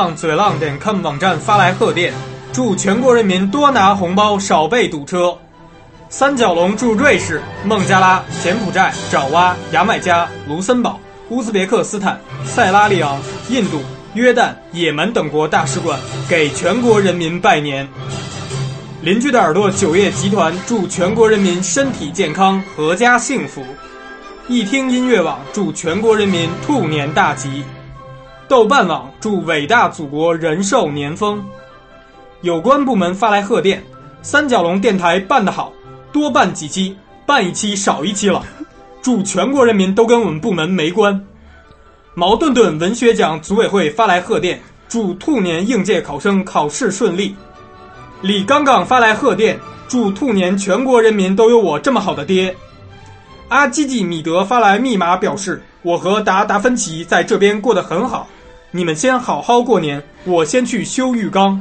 [0.10, 2.12] 浪嘴浪点 com 网站发来贺电，
[2.52, 5.38] 祝全国人民多拿红包，少被堵车。
[6.10, 11.00] 三角龙驻瑞士、孟加拉、柬埔寨、爪哇、牙买加、卢森堡、
[11.30, 13.84] 乌兹别克斯坦、塞拉利昂、印度、
[14.16, 17.88] 约旦、也门等国大使馆给全国人民拜年。
[19.04, 23.64] 邻居的耳朵酒业集团祝全国人民身体健康、阖家幸福。
[24.48, 27.64] 一听音乐网祝全国人民兔年大吉。
[28.50, 31.40] 豆瓣网祝伟大祖国人寿年丰。
[32.42, 33.84] 有关部门发来贺电：
[34.24, 35.72] 三角龙电台办得好，
[36.12, 36.98] 多办几期，
[37.28, 38.44] 办一期少一期了。
[39.04, 41.24] 祝全国人民都跟我们部门没关。
[42.16, 47.36] 毛顿顿文学奖组委会发来贺电，祝兔年应届考生考试顺利。
[48.24, 52.56] 李刚刚发来贺电，祝兔年全国人民都有我这么好的爹。
[53.50, 58.28] 阿基基米德发来密码表示，我和达达芬奇在这边过得很好，
[58.72, 61.60] 你们先好好过年，我先去修浴缸。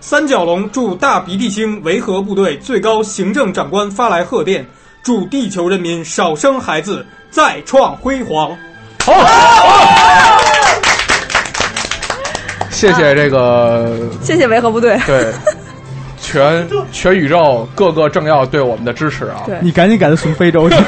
[0.00, 4.64] 三角龙祝大鼻涕星维和部队最高行政长官发来贺电，
[5.02, 8.56] 祝地球人民少生孩子，再创辉煌。
[9.04, 9.12] 好
[12.70, 14.96] 谢谢这个，谢谢维和部队。
[15.06, 15.32] 对，
[16.30, 19.42] 全全宇宙各个政要对我们的支持啊！
[19.60, 20.76] 你赶紧给他送非洲去。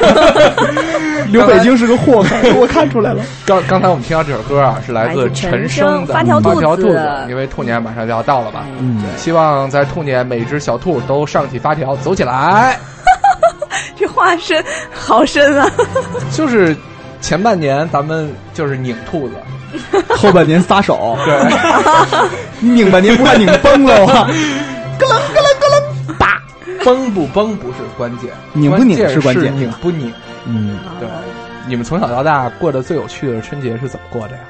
[1.29, 3.23] 留北京是个祸害，我看出来了。
[3.45, 12.77] 刚刚才我们听到这首歌啊，是来自陈陈升升的发条兔子发条兔子，因为兔年马上就要到了吧，嗯，希望在兔年每只小兔都上起发条，走起来。
[13.97, 15.69] 这话深好深啊！
[16.31, 16.75] 就是
[17.21, 19.35] 前半年咱们就是拧兔子，
[20.09, 22.19] 后半年撒手，对，
[22.59, 24.27] 拧半年不怕拧崩了
[25.09, 26.41] 啊！
[26.85, 30.11] 崩不崩不是关键，拧不拧是关键拧不拧。
[30.45, 31.07] 嗯，对，
[31.67, 34.41] 你们从小到大过的最有趣的春节是怎么过的呀？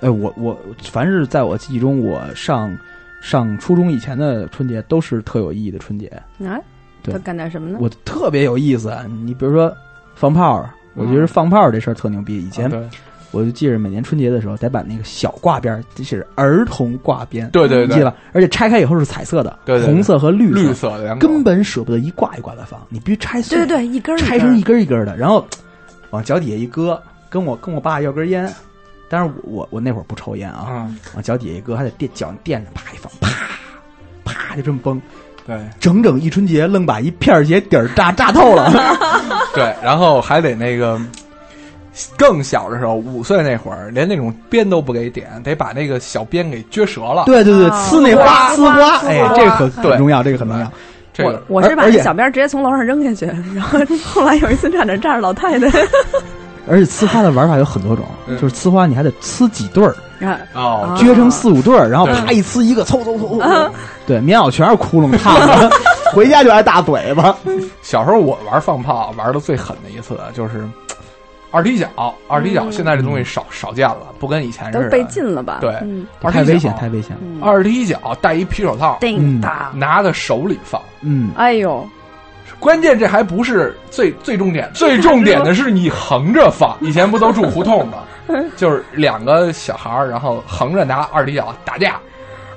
[0.00, 2.76] 哎，我我凡是在我记忆中，我上
[3.20, 6.08] 上初中以前的春节都是特有意义的春节。
[6.44, 6.58] 啊，
[7.02, 7.78] 对他干点什么呢？
[7.80, 8.92] 我特别有意思，
[9.24, 9.72] 你比如说
[10.16, 12.38] 放炮，我觉得放炮这事儿特牛逼。
[12.38, 12.68] 以前
[13.30, 18.16] 我就记着每年春节的时候得把那个小挂边儿，这是儿童挂边，对对对记得吧？
[18.32, 19.92] 而且拆开以后是彩色的，对对对。
[19.92, 24.18] 红色和绿绿色的根本舍不得一挂一挂的放，你必须拆碎，对对对，一根儿。
[24.18, 25.46] 拆成一根一根的，然后
[26.10, 28.50] 往脚底下一搁，跟我跟我爸要根烟，
[29.10, 33.30] 但是我我我那会儿不抽烟啊，啊，往脚底下一搁，还得垫脚垫着，啪一放，啪
[34.24, 35.00] 啪就这么崩，
[35.46, 35.58] 对。
[35.78, 38.72] 整整一春节愣把一片儿鞋底儿炸炸透了。
[39.54, 40.98] 对，然后还得那个。
[42.16, 47.24] 更小的时候，五岁那会儿，连那种鞭都不给点，得把那个小鞭给撅折了。
[47.26, 50.70] 对对对，哦呲那花呲呲花，呲哎，这个很很重要，这个很重要。
[51.12, 55.66] 这个我是把那小鞭直接从楼上扔下去，然后后来有一次差点炸着老太太。
[56.70, 63.70] 而且呲花的玩法有很多种，嗯就是呲花你还得呲几对儿，啊哦，撅成四五对儿，然后啪一呲一个，凑凑凑凑凑，
[64.06, 65.70] 对，棉袄全是窟窿烫的，
[66.14, 67.34] 回家就挨大嘴巴。
[67.80, 70.68] 小时候我玩放炮玩的最狠的一次就是
[71.50, 71.88] 二踢脚，
[72.28, 74.84] 二踢脚嗯现在这东西少少见了，不跟以前似的。
[74.84, 75.58] 都被禁了吧？
[75.60, 75.72] 对
[76.30, 77.18] 太危险，太危险了。
[77.22, 80.80] 嗯二踢脚戴一皮手套，叮当，拿在手里放。
[81.00, 81.86] 嗯，哎呦，
[82.58, 86.76] 关键这还不是最最重点， 最重点的是你横着放。
[86.80, 87.98] 以前不都住胡同吗？
[88.56, 91.98] 就是两个小孩儿，然后横着拿二踢脚打架，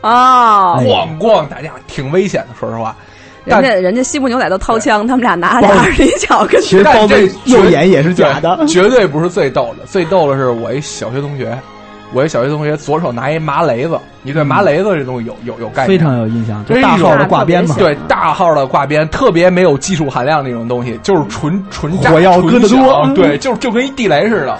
[0.01, 2.47] 哦，哎咣咣打架，挺危险的。
[2.59, 2.93] 说实话，
[3.43, 8.65] 人家人家西部牛仔都掏枪，他们俩拿着包二踢脚跟其实包但这子右眼也是假的。
[8.67, 9.85] 绝对不是最逗的。
[9.85, 11.57] 最逗的是我一小学同学，
[12.13, 15.97] 我一小学同学左手拿一麻雷子，你对麻雷子这东西有有有概念？
[15.97, 24.57] 非常有印象，这就大号的挂鞭嘛，对，大号的挂鞭，特别没有技术含量那种东西，就是纯纯炸火药纯搁得多对，就就跟一地雷似的。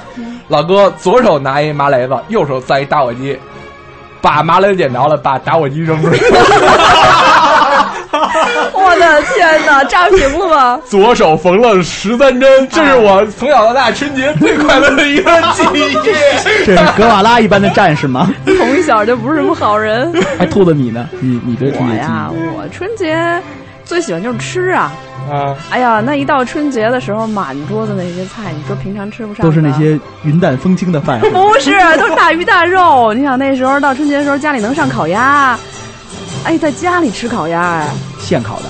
[0.47, 3.37] 老哥左手拿一麻雷子，右手塞一打火机，
[4.21, 6.23] 把麻雷点着了，把打火机扔出去，
[8.73, 10.79] 我的天哪，炸屏了吗？
[10.85, 15.93] 左手缝了十三针，这是我从小到大春节最快乐的一段记忆。
[16.65, 18.31] 这是格瓦拉一般的战士吗？
[18.45, 20.13] 从小就不是什么好人。
[20.37, 21.07] 还，兔子你呢？
[21.19, 23.41] 你你对春节我呀，我春节
[23.85, 24.91] 最喜欢就是吃啊。
[25.31, 31.19] 啊，哎呀，那一到春节的时候，满桌子那些菜，你说平常吃不上，都是那些云淡风轻的饭。
[31.31, 33.13] 不是，都是大鱼大肉。
[33.13, 35.57] 你想那时候到春节的时候，家里能上烤鸭，
[36.43, 37.87] 哎，在家里吃烤鸭，哎，
[38.19, 38.65] 现烤的，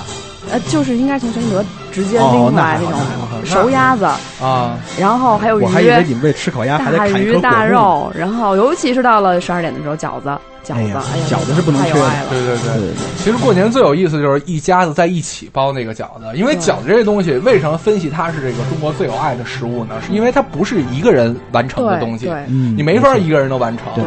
[0.52, 3.00] 呃，就是应该从全聚德直接哦拎出来那种
[3.46, 4.06] 熟鸭子，
[4.44, 7.42] 啊，然后还有鱼，我还以为你们为吃烤鸭还得大鱼砍一颗果木。
[7.42, 10.94] 大肉，然后尤其是到了十二点的时候，饺子，饺子，
[11.30, 11.94] 饺子是不能缺。
[11.94, 12.58] 对对对。
[12.58, 19.96] 对对对，其实过年最有意思就是一家子在一起包那个饺子，因为饺子这东西为什么分析它是这个中国最有爱的食物呢？
[20.06, 23.86] 是因为它不是一个人完成的东西，你没法一个人都完成。
[23.96, 24.04] 对，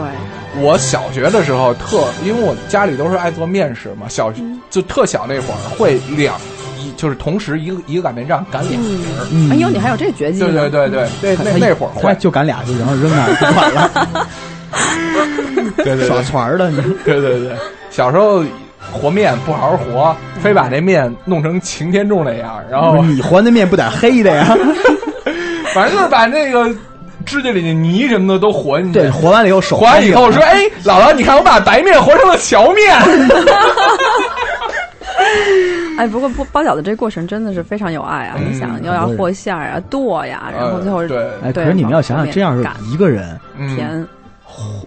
[0.63, 6.37] 我小学的时候特，因为我家里都是爱做面食嘛，小嗯就特小那会儿会两
[6.79, 9.27] 一就是同时一个一个擀面杖擀俩人儿。
[9.31, 10.69] 嗯哎呦，你还有这绝技呢？
[10.71, 14.29] 对对对对，那那那会儿会，就擀俩就行了扔那儿就完了，
[15.85, 16.77] 对对耍对团儿的你。
[17.05, 17.53] 对对对，
[17.91, 18.43] 小时候
[18.93, 24.45] 和面不好好和，非把那面弄成擎天柱那样，然后你和那面不得黑的呀？
[25.75, 26.69] 反正就是把那个
[27.27, 29.01] 指甲里的泥什么的都和进去。
[29.01, 32.97] 对，和完了以后手和完以后说：“哎，姥姥，你看我把白面和成了荞面。
[35.97, 38.37] 哎，不过包包饺子这过程真的是非常有爱啊！
[38.39, 44.07] 嗯你想，又要和馅儿啊、剁呀，然后最后呃对哎，可是你们要想想，这样是擀一个人嗯甜，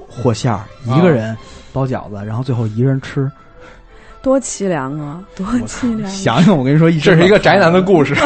[0.10, 1.36] 和馅儿，一个人
[1.74, 3.30] 包饺子，然后最后一个人吃。
[4.24, 6.10] 多凄凉啊，多凄凉！
[6.10, 8.14] 想想，我跟你说，一这是一个宅男的故事。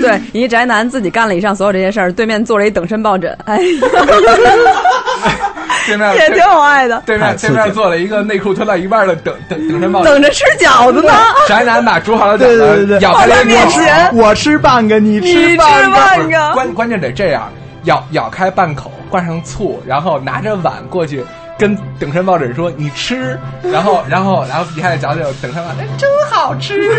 [0.00, 3.58] 对，一宅男自己干了以上所有这些事儿，对面坐着一等身抱枕，哎，
[5.86, 11.12] 对面也挺有爱的，对面对面坐了一个内裤脱到一半的等等等身抱枕，等着吃饺子呢。
[11.48, 15.94] 宅男把煮好的饺对对对子对，咬开面前我吃半个，你你吃半吃个。
[15.94, 17.50] 半个，关关键得这样，
[17.84, 21.24] 咬咬开半口，灌上醋，然后拿着碗过去。
[21.58, 26.94] 跟等身抱枕说你吃，然后然后然后底下的饺子有等身抱枕，真好吃。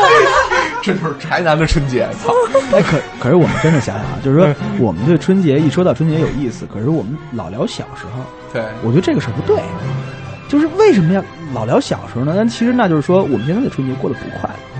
[0.84, 2.30] 这就是宅男的春节，操！
[2.76, 9.62] 哎，可可是我们真的想想啊，就是说，我们对春节一说到春节有意思，可是我们老聊小时候，对，我觉得这个事儿不对。
[10.46, 12.34] 就是为什么要老聊小时候呢？
[12.36, 14.75] 但其实那就是说，我们现在的春节过得不快乐。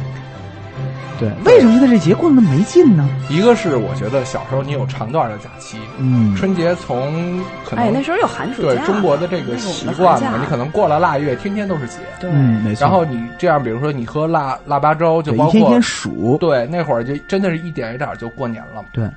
[1.19, 3.09] 对，为什么现在这节过得那么没劲呢？
[3.29, 11.99] 一个是我觉得小时候你有长段的假期，嗯，春节从可能哎，那时候有寒暑假，对中国的这个习惯嘛，你可能过了腊月，天天都是节。
[12.21, 12.85] 对，嗯，没错。
[12.85, 18.85] 然后你这样，比如说你喝腊腊八粥，就包括天天数，对那会儿就真的是一点一点就过年了。
[18.93, 19.09] 对，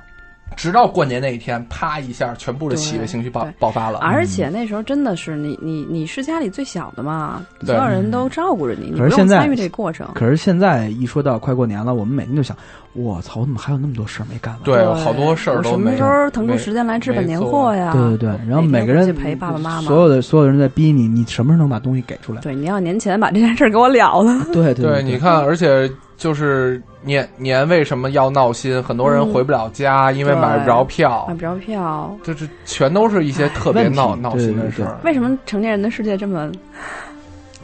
[0.56, 3.98] 直到过年那一天，啪一下，全部的喜悦情绪爆爆发了。
[4.00, 10.06] 而且那时候真的是你你你是家里最小的嘛，所有人都照顾着你，你不用参与这过程。
[10.14, 12.56] 可是现在一说到快过年了，我们每天就想，
[12.92, 14.62] 我操，我怎么还有那么多事儿没干完？
[14.64, 17.92] 对，好多事儿都没什么时候腾出时间来置办年货呀？
[17.92, 22.40] 对对对，然后每个人去陪爸爸妈妈，所有的所有人在逼你，你什么时候能把东西给出来？
[22.40, 24.44] 对，你要年前把这件事儿给我了了。
[24.52, 25.90] 对对对，你看，而且
[26.20, 28.80] 就是年年为什么要闹心？
[28.82, 32.14] 很多人回不了家，因为买不着票买，不着票。
[32.22, 34.98] 就是全都是一些特别闹闹心的事儿。
[35.02, 36.52] 为什么成年人的世界这么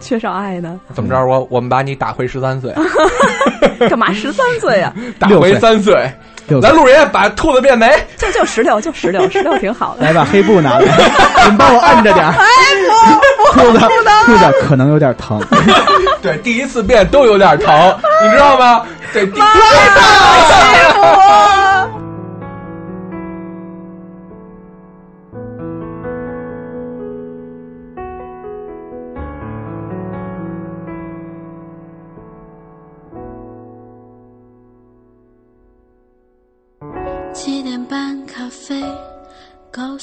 [0.00, 0.78] 缺少爱呢？
[0.94, 1.24] 怎么着？
[1.26, 2.72] 我我们把你打回十三岁，
[3.88, 4.92] 干嘛十三岁呀？
[5.18, 6.10] 打回三岁。
[6.48, 10.04] 六咱路爷把兔子变没，就就十六，就十六， 十六挺好的。
[10.04, 10.84] 来，把黑布拿来，
[11.50, 12.32] 你帮我按着点儿。
[12.32, 12.44] 哎，
[13.52, 13.80] 不兔子
[14.26, 15.42] 兔子可能有点疼。
[16.22, 18.84] 对，第一次变都有点疼，你知道吗？
[19.12, 19.40] 对，第七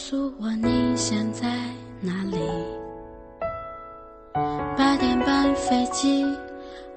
[0.06, 1.48] 诉我你现在
[2.02, 2.38] 哪里？
[4.76, 6.26] 八点半飞机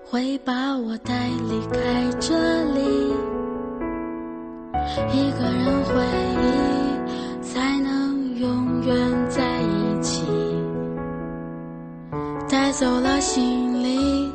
[0.05, 1.79] 会把我带离开
[2.19, 2.35] 这
[2.75, 3.15] 里，
[5.13, 5.95] 一个人回
[6.43, 10.25] 忆才能永远在一起。
[12.49, 14.29] 带走了行李，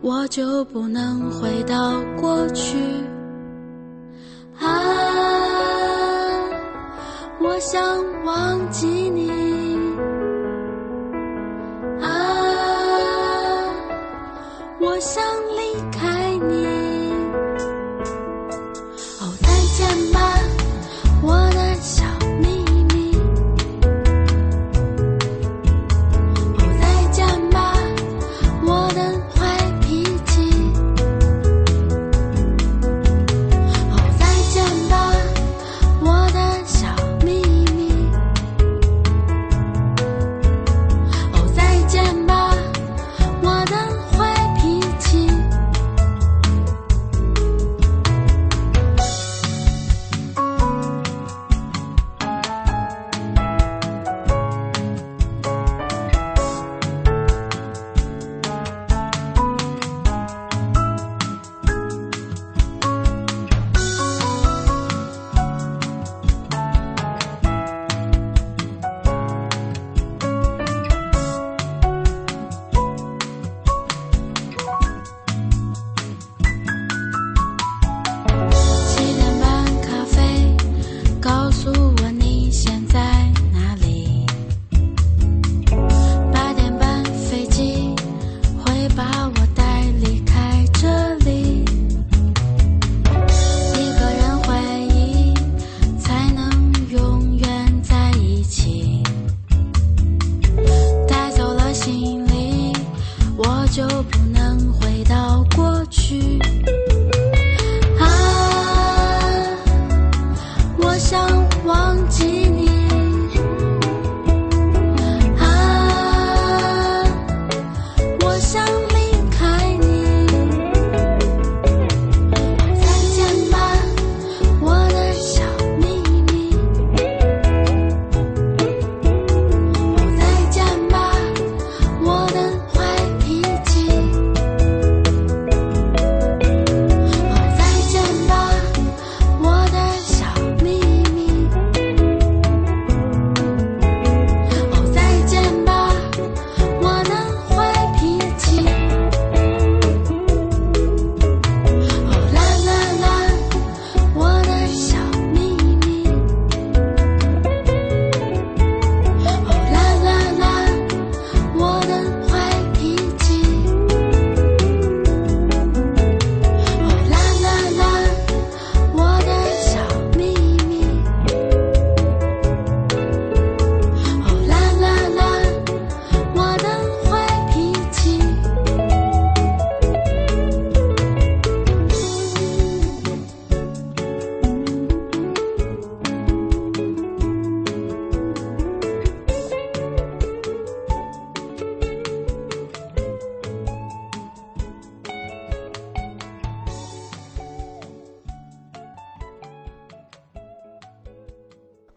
[0.00, 3.01] 我就不能回到过去。
[7.72, 9.08] 想忘记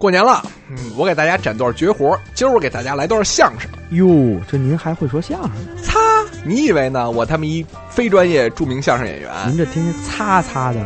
[0.06, 0.40] 过年了，
[0.70, 3.68] 嗯，我给大家展段绝活，今儿我给大家来段相声。
[3.90, 5.82] 哟，这您还会说相声呢？
[5.82, 5.98] 擦，
[6.44, 7.10] 你以为呢？
[7.10, 10.80] 我他妈一非专业著名相声演员，您这天天擦擦的，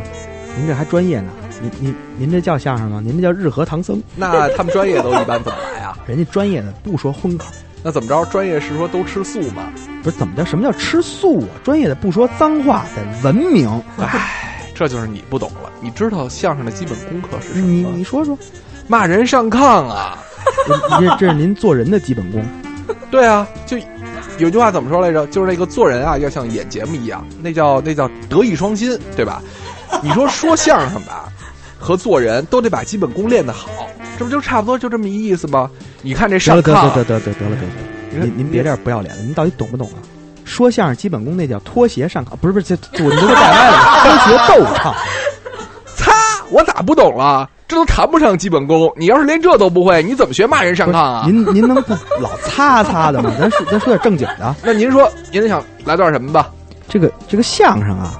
[0.56, 1.30] 您这还专业呢？
[1.60, 2.98] 您您您这叫相声吗？
[3.04, 4.02] 您这叫日和唐僧。
[4.16, 5.94] 那他们专业都一般怎么来啊？
[6.08, 7.44] 人家专业的不说荤口，
[7.82, 8.24] 那怎么着？
[8.30, 9.70] 专业是说都吃素吗？
[10.02, 11.52] 不是怎么叫什么叫吃素啊？
[11.62, 13.68] 专业的不说脏话，得文明。
[13.98, 15.70] 唉，这就是你不懂了。
[15.82, 17.82] 你知道相声的基本功课是什么你？
[17.96, 18.38] 你说说，
[18.90, 20.18] 骂人上炕啊！
[20.98, 22.44] 这这是您做人的基本功。
[23.08, 23.78] 对啊，就
[24.38, 25.24] 有句话怎么说来着？
[25.28, 29.40] 就是那个做人啊，要像演节目一样，那叫那叫德艺双馨，对吧？
[30.02, 31.28] 你说说相声吧，
[31.78, 33.68] 和做人都得把基本功练得好，
[34.18, 35.70] 这不就差不多就这么一意思吗？
[36.02, 40.02] 你看这得上了得炕，得得得得得了得了，您您别这样不要脸了，您到底懂不懂啊？
[40.44, 44.92] 说相声基本功那叫脱鞋上炕，不是不是，这这我您都带歪了， 脱鞋斗唱。
[45.94, 46.12] 擦，
[46.50, 47.48] 我咋不懂了？
[47.70, 48.92] 这都谈不上基本功。
[48.96, 51.22] 你要是连这都不会，你怎么学骂人上炕啊？
[51.24, 53.32] 您您能不老擦擦的吗？
[53.38, 54.56] 咱说咱说点正经的。
[54.64, 56.50] 那您说，您想来段什么吧？
[56.88, 58.18] 这个这个相声啊，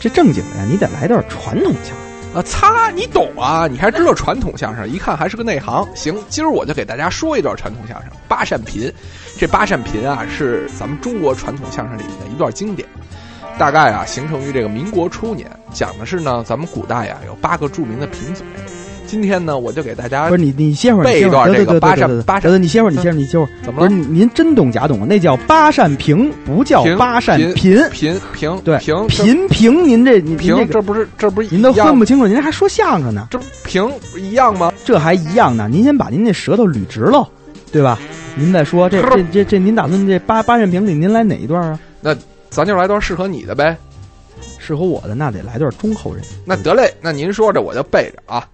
[0.00, 1.96] 这正经的呀，你得来段传统相声。
[2.34, 3.66] 啊，擦，你懂啊？
[3.70, 4.88] 你还知道传统相声？
[4.88, 5.86] 一看还是个内行。
[5.94, 8.88] 行，今儿我就给大家说一段传统相声《八扇屏》。
[9.38, 12.88] 这八扇屏啊，是咱们中国传统相声里的一段经典，
[13.58, 18.46] 大概啊形成于这个民国初年，讲的是呢，咱们古代呀有八个著名的贫嘴，
[19.06, 23.48] 今天呢，我就给大家不是你，你歇会儿，背一段这个八扇八扇，你歇会儿，你歇会儿，你歇会儿。
[23.64, 23.88] 怎么了？
[23.88, 25.06] 不是您真懂假懂啊？
[25.08, 33.28] 那叫八扇屏，不叫八扇频频平对平频平，您这您平这不是这不是您都分不清楚，您还说相声呢？
[33.30, 34.72] 这平一样吗？
[34.84, 35.68] 这还一样呢？
[35.70, 37.26] 您先把您那舌头捋直喽，
[37.70, 37.98] 对吧？
[38.34, 41.78] 您再说这这 这这，您打算这八八扇屏里您来哪一段啊？
[42.00, 42.14] 那
[42.50, 43.76] 咱就来段适合你的呗。
[44.58, 46.22] 适合我的那得来段忠厚人。
[46.44, 48.46] 那得嘞，那您说着我就背着啊。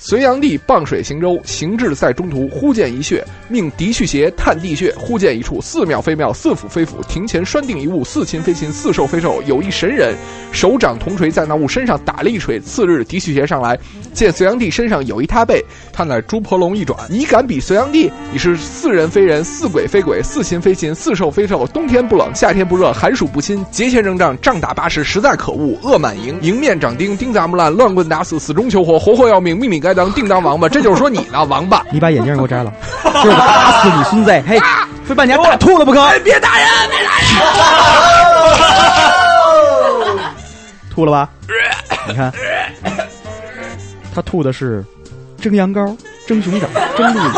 [0.00, 4.94] 隋炀帝傍水行舟，行至在中途，忽见一穴，命狄去邪探地穴。
[4.96, 9.42] 忽见一处似庙非庙，似府非府，庭前拴定一物，似禽非禽，似兽非兽。
[9.44, 10.14] 有一神人，
[10.52, 12.60] 手掌铜锤，在那物身上打了一锤。
[12.60, 13.76] 次日，狄去邪上来，
[14.12, 15.60] 见隋炀帝身上有一他背，
[15.92, 16.96] 他乃猪婆龙一转。
[17.10, 18.08] 你敢比隋炀帝？
[18.32, 21.66] 你是似人非人，似鬼非鬼，似禽非禽，似兽非兽。
[21.66, 25.76] 冬天不冷，夏天不热，寒暑不侵，节前征战，仗打八十，实在可恶。
[25.82, 30.68] 恶满盈，迎面掌钉，钉砸木烂，乱棍打死，死中求活，活活要命，命命干该当，定当王八。
[30.70, 31.82] 这就是说你呢，王八！
[31.90, 32.70] 你把眼镜给我摘了，
[33.24, 34.30] 就是打死你孙子！
[34.46, 34.58] 嘿，
[35.04, 36.18] 非把你家打吐了不可！
[36.20, 37.28] 别打人，别打人！
[40.94, 41.30] 吐了吧？
[42.06, 42.30] 你看，
[44.14, 44.84] 他吐的是
[45.40, 45.96] 蒸羊羔、
[46.28, 47.32] 蒸熊掌、蒸鹿眼、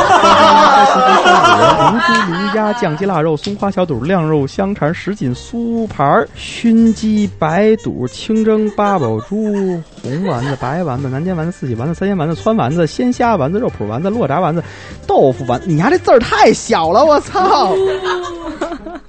[1.78, 14.61] 龙珠、龙鸭、酱鸡腊肉、松花小肚、晾肉香肠、什锦酥盘、熏鸡、白肚、清蒸八宝猪、红丸子、白丸子、南煎丸子、四喜丸子、三鲜丸子、汆丸子、鲜虾丸子、肉脯丸子、落炸丸子、
[15.07, 15.61] 豆腐丸。
[15.64, 17.72] 你家这字儿太小了，我操！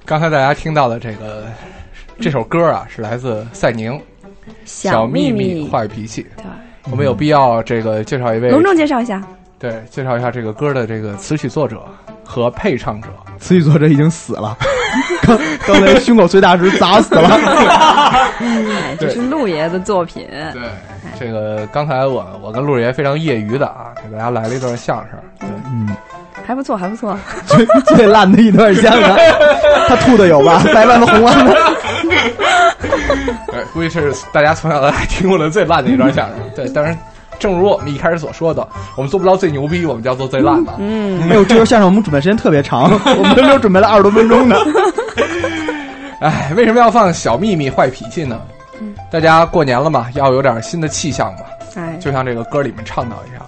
[0.06, 1.46] 刚才大家听到的这个
[2.20, 3.90] 这首歌啊，是来自赛宁
[4.64, 6.22] 《小秘密坏脾气》。
[6.36, 6.44] 对，
[6.88, 9.20] 我们有必要这个介绍一位，隆重介绍一下。
[9.62, 11.80] 对，介绍一下这个歌的这个词曲作者
[12.24, 13.06] 和配唱者。
[13.38, 14.56] 词曲作者已经死了，
[15.22, 15.38] 刚
[15.68, 17.28] 刚才胸口碎大石砸死了。
[18.40, 20.26] 哎，这是陆爷的作品。
[20.52, 20.62] 对，
[21.16, 25.16] 这个刚才我我跟陆爷非常业余的啊，给大家来了一段相声。
[25.38, 25.88] 对，嗯，
[26.44, 27.16] 还不错，还不错。
[27.46, 27.64] 最
[27.96, 29.16] 最烂的一段相声，
[29.86, 30.60] 他吐的有吧？
[30.74, 31.54] 白丸子、红丸子。
[33.46, 36.36] 对，估计是大家从小到大听过的最烂的一段相声。
[36.56, 36.98] 对，但是。
[37.42, 38.66] 正如我们一开始所说的，
[38.96, 40.72] 我们做不到最牛逼，我们就要做最烂的。
[40.78, 42.84] 嗯，没有，这段相声我们准备时间特别长，
[43.18, 44.56] 我们都没有准备了二十多分钟呢。
[46.22, 48.40] 哎，为什么要放小秘密坏脾气呢？
[48.80, 51.40] 嗯，大家过年了嘛，要有点新的气象嘛。
[51.74, 53.44] 哎，就像这个歌里面倡导一样，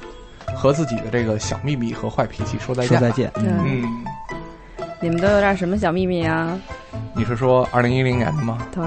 [0.56, 2.98] 和自己的这个小秘密和坏脾气说再见。
[2.98, 3.30] 说再见。
[3.36, 3.84] 嗯，
[5.00, 6.58] 你们都有点什么小秘密啊？
[7.14, 8.58] 你是说二零一零年的吗？
[8.74, 8.82] 对。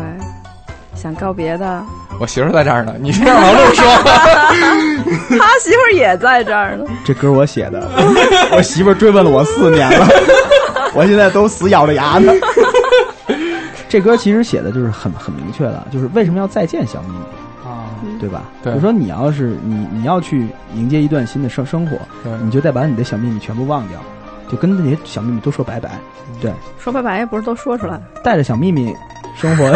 [0.97, 1.83] 想告别的，
[2.19, 2.95] 我媳妇在这儿呢。
[2.99, 3.85] 你先让王璐说，
[5.37, 6.85] 他媳妇也在这儿呢。
[7.05, 7.87] 这歌我写的，
[8.51, 10.07] 我媳妇追问了我四年了，
[10.95, 12.33] 我现在都死咬着牙呢。
[13.87, 17.87] 这歌其实写的就是很很明确的，就是为什么要再见小秘密啊，
[18.19, 18.43] 对吧？
[18.63, 21.97] 对，就说你要是你你要去迎接一段新的生生活，
[22.43, 23.97] 你就得把你的小秘密全部忘掉，
[24.51, 25.91] 就跟那些小秘密都说拜拜。
[26.41, 28.93] 对，说拜拜也不是都说出来，带着小秘密
[29.39, 29.71] 生活。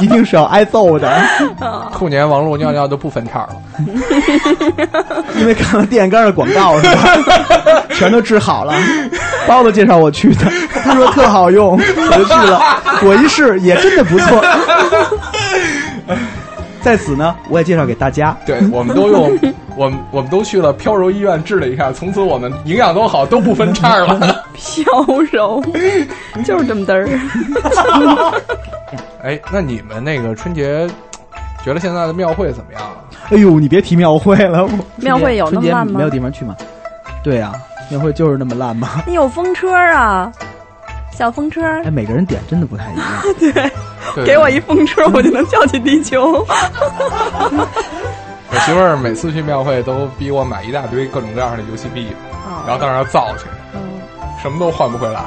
[0.00, 1.12] 一定是要挨揍的。
[1.92, 3.54] 兔年王璐尿尿都不分叉了，
[5.38, 7.02] 因为看了电线杆的广告是吧？
[7.94, 8.74] 全都治好了。
[9.46, 10.46] 包子介绍我去的，
[10.82, 12.60] 他说特好用，我就去了。
[13.04, 14.44] 我一试也真的不错。
[16.80, 18.36] 在此呢，我也介绍给大家。
[18.44, 19.30] 对，我们都用，
[19.76, 24.44] 我们我们都去了飘柔医院治了一下，从此我们营养都好，都不分叉了。
[24.54, 24.84] 飘
[25.30, 25.62] 柔
[26.44, 27.08] 就是这么嘚儿。
[29.22, 30.86] 哎，那你们那个春节
[31.64, 32.96] 觉得现在的庙会怎么样啊？
[33.30, 35.98] 哎呦，你别提庙会了，庙会有那么烂吗？
[35.98, 36.54] 没有地方去吗？
[37.22, 37.56] 对呀、啊，
[37.88, 39.02] 庙会就是那么烂吗？
[39.06, 40.30] 你 有风车啊，
[41.12, 41.62] 小风车。
[41.84, 43.06] 哎，每个人点真的不太一样。
[43.38, 43.52] 对，
[44.16, 46.44] 对给我一风车，我就能叫起地球。
[48.54, 52.08] 我媳妇儿每次去庙会都逼我买一大堆各种各样的游戏币，
[52.44, 53.80] 哦、然后到那儿造去，嗯，
[54.42, 55.22] 什么都换不回来。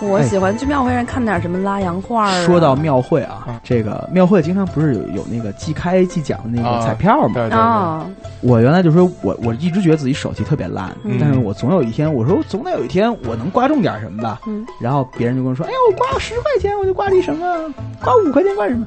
[0.00, 2.44] 我喜欢去庙会上看点什么拉洋画、啊。
[2.46, 7.34] 说到庙会啊，嗯、这个庙会经常不是有有那个即开即奖的那个彩票吗？
[7.34, 7.58] 对对对。
[7.58, 8.06] 哦、
[8.40, 14.40] 我原来就说我我一直觉得自己手气特别烂，嗯、但是我总有一天我说总得有一天我能刮中点什么吧。
[14.46, 14.66] 嗯。
[14.80, 17.46] 然后别人就跟我说：“哎呀，我刮十块钱我就刮你什么？
[18.02, 18.86] 刮五块钱刮什么？”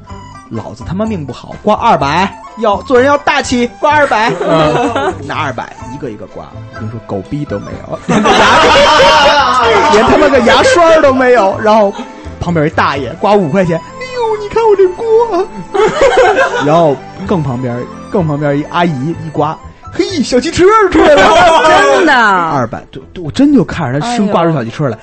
[0.50, 4.32] 老子他妈命不好，刮二百，要做人要大气，刮二百，
[5.26, 6.46] 拿二百一个一个刮。
[6.80, 11.58] 你说，狗逼都没有，连个牙，连他妈个牙刷都没有。
[11.60, 11.92] 然后
[12.40, 15.48] 旁边一大爷刮五块钱，哎呦，你看我这锅。
[16.66, 16.96] 然后
[17.28, 17.76] 更旁边，
[18.12, 19.58] 更旁边一阿姨一刮，
[19.92, 21.24] 嘿，小汽车出来了，
[21.96, 24.98] 真的二百，对，我真就看着他生刮出小汽车来，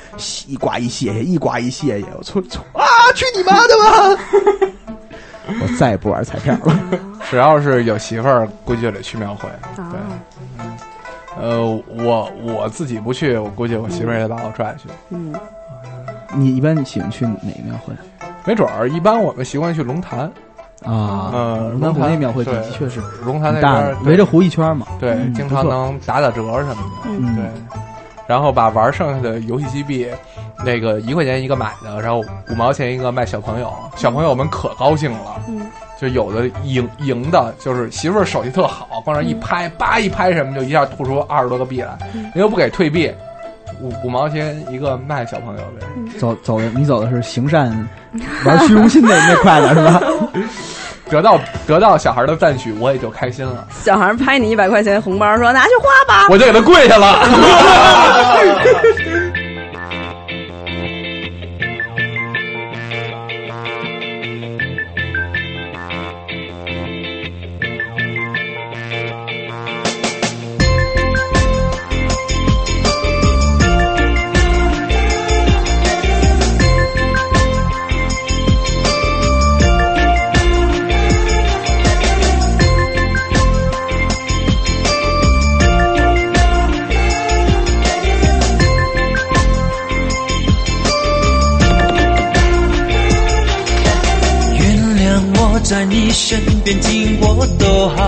[0.46, 2.84] 一刮一谢谢，一刮一谢谢，我操操啊，
[3.14, 4.22] 去你妈的吧！
[5.60, 6.78] 我再也不玩彩票了。
[7.30, 9.48] 只要是有媳妇儿，估计就得去庙会。
[9.48, 10.00] 啊对，
[10.58, 10.76] 嗯，
[11.38, 14.88] 呃，我我自己不去，我估计我媳妇儿也得把我拽去。
[15.10, 15.34] 嗯，
[16.34, 17.92] 你一般喜欢去哪个庙会
[18.44, 20.20] 没准儿，一般我们习惯去龙潭。
[20.84, 21.30] 啊？
[21.32, 24.86] 呃，龙潭湖那庙会的确是龙潭那大边围着湖一圈嘛。
[24.98, 27.08] 对，嗯经常能打打折什么的。
[27.08, 27.44] 嗯对，
[28.26, 30.08] 然后把玩剩下的游戏机币，
[30.64, 35.42] 那个一块钱一个买的，然后五毛钱一个卖小朋友，小朋友们可高兴了。
[35.48, 35.66] 嗯，
[36.00, 43.12] 就有的赢赢的，就是媳妇儿手气特好，往那一拍，叭一拍什么，就一下吐出二十多个币来，人又不给退币，
[43.80, 45.86] 五五毛钱一个卖小朋友呗。
[46.18, 47.88] 走走的，你走的是行善
[48.44, 50.00] 玩虚荣心的那块的是吧？
[51.10, 56.26] 得到得到小孩的赞许，我也就开心了，小孩拍你一百块钱红包，说拿去花吧。
[56.30, 57.18] 我就给他跪下了。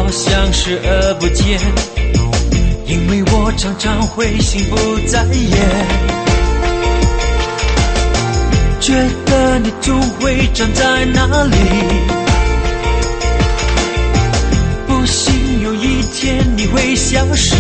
[0.05, 1.59] 好像视而不见，
[2.85, 4.77] 因为我常常会心不
[5.09, 5.59] 在焉，
[8.81, 8.93] 觉
[9.25, 11.57] 得你总会站在那里，
[14.87, 17.57] 不信有一天你会消失。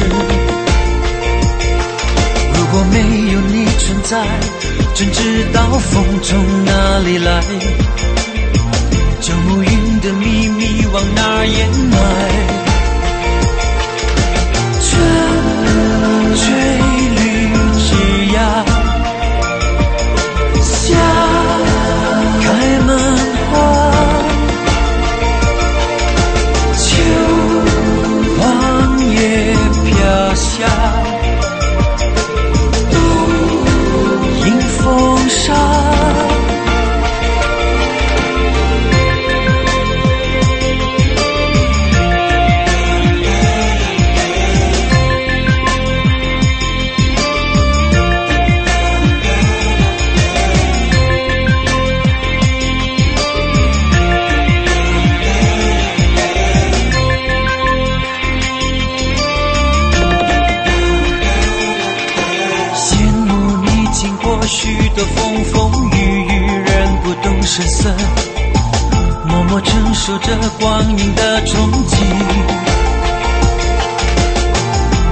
[2.52, 2.98] 如果没
[3.32, 4.22] 有你存在，
[4.94, 7.42] 真知道风从哪里来？
[9.22, 9.73] 旧暮云的秘密
[10.94, 11.96] 往哪儿掩埋？
[14.78, 14.86] 春
[16.38, 16.44] 吹
[17.16, 17.18] 绿
[17.82, 17.84] 枝
[18.30, 18.36] 桠，
[20.62, 20.94] 夏
[22.40, 22.46] 开
[22.86, 22.88] 满
[23.50, 23.52] 花，
[26.78, 26.82] 秋
[28.38, 28.40] 黄
[29.10, 29.18] 叶
[29.84, 29.92] 飘
[30.36, 30.62] 下，
[64.96, 67.90] 的风风雨雨，仍不动声色，
[69.26, 71.96] 默默承受着光阴的冲击。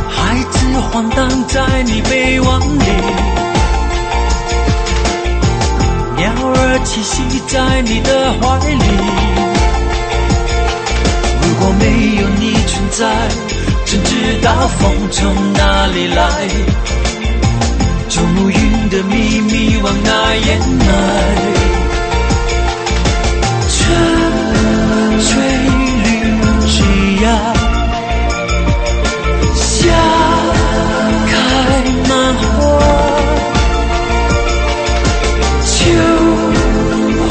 [0.08, 2.86] 孩子晃荡在你臂弯里，
[6.16, 8.84] 鸟儿栖息在你的怀里。
[11.42, 11.84] 如果没
[12.20, 13.00] 有你存在，
[13.84, 14.10] 怎知
[14.42, 16.48] 道风从哪里来？
[18.08, 20.84] 旧暮云的秘密往哪掩埋？
[23.66, 23.78] 春
[25.18, 25.30] 吹
[26.04, 26.06] 绿
[26.66, 26.76] 枝
[27.22, 27.24] 桠，
[29.54, 29.64] 夏
[31.26, 31.32] 开
[32.06, 32.52] 满花，
[35.64, 35.72] 秋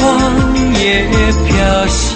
[0.74, 0.82] 叶
[1.46, 1.48] 飘
[1.86, 2.10] 下，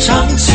[0.00, 0.54] 长青。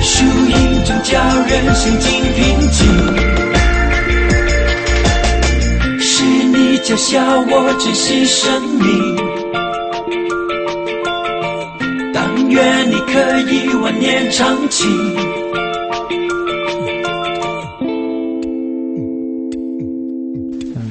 [0.00, 2.86] 树影中叫人心情平静，
[6.00, 9.16] 是你教晓我珍惜生命。
[12.14, 14.88] 但愿你可以万年长青。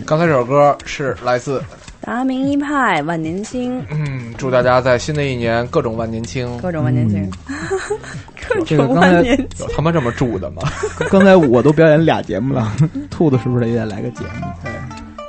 [0.06, 1.64] 刚才这首歌是来自
[2.02, 4.01] 达明一派万年青，嗯，
[4.42, 7.30] 祝大家在新的一年各种万年青，各种万年青，
[8.50, 9.48] 各种这个刚才万年青。
[9.60, 10.64] 有他妈这么祝的吗？
[11.12, 12.76] 刚才我都表演俩节目了，
[13.12, 14.48] 兔子是不是也得来个节目？
[14.64, 14.72] 对，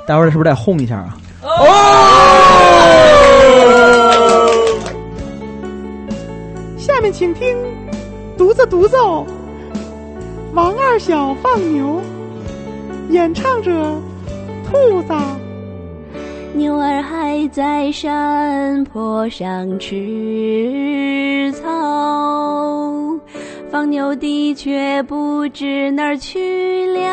[0.07, 1.15] 待会儿是不是得轰一下啊？
[6.75, 7.55] 下面请听
[8.35, 9.27] 独子独奏，
[10.55, 12.01] 王二小放牛，
[13.11, 13.71] 演唱者
[14.71, 15.13] 兔子。
[16.55, 21.67] 牛儿还在山坡上吃草，
[23.71, 27.03] 放牛的却不知哪儿去了。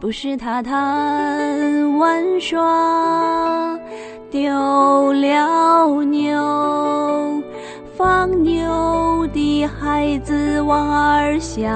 [0.00, 3.78] 不是他贪玩耍，
[4.30, 7.42] 丢了牛，
[7.96, 11.70] 放牛的孩子王二小。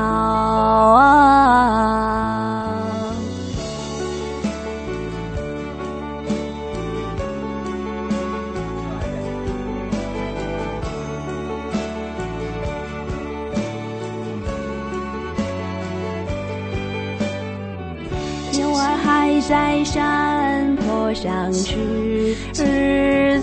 [18.71, 22.37] 牛儿还在山坡上吃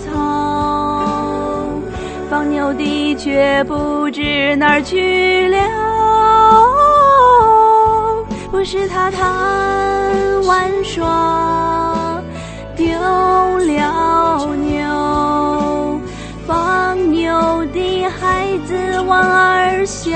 [0.00, 0.16] 草，
[2.30, 5.58] 放牛的却不知哪儿去了。
[8.50, 12.22] 不是他贪玩耍，
[12.74, 16.00] 丢了牛，
[16.46, 17.30] 放牛
[17.74, 20.10] 的孩子王二小，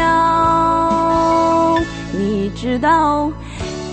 [2.13, 3.31] 你知道。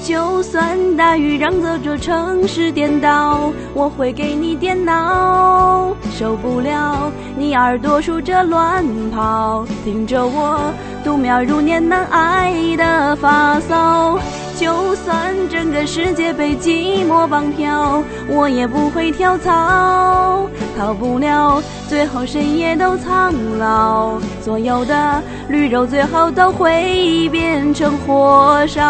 [0.09, 5.95] 就算大雨让这座城市颠倒，我会给你电脑。
[6.17, 14.17] 受不了你耳朵竖着乱跑，听着我度秒如年难挨的发骚。
[14.59, 20.49] 就算整个世界被寂寞绑票，我也不会跳槽。
[20.77, 24.19] 逃不了，最后谁也都苍老。
[24.43, 28.83] 所有的绿洲最后都会变成火烧。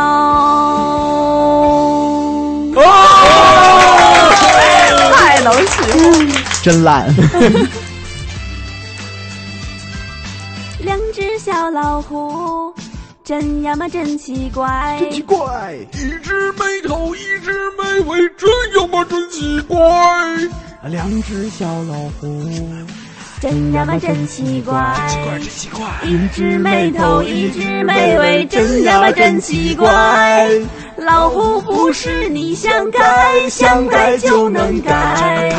[2.75, 4.31] 哦
[5.13, 6.27] 太能行，
[6.63, 7.07] 真烂。
[10.79, 12.73] 两只小老虎，
[13.29, 19.77] 真呀嘛真奇怪，真奇怪，一只没头，一只没尾，真呀嘛真奇怪。
[20.85, 22.49] 两只小老虎，
[23.39, 24.95] 真呀嘛真奇怪，
[25.31, 26.09] 真奇怪，真奇怪。
[26.09, 30.49] 一只没头，一只没尾，真呀嘛真奇怪。
[30.97, 35.55] 老虎不是你想改，想改就能改。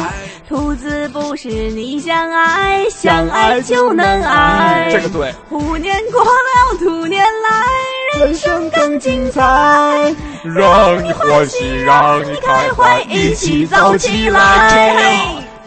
[0.50, 4.88] 兔子不是你想爱，想爱就能爱。
[4.90, 5.32] 这个对。
[5.48, 10.12] 虎年过了，兔年来，人生更精彩。
[10.42, 15.14] 让你欢喜，让你开怀，一起走起来！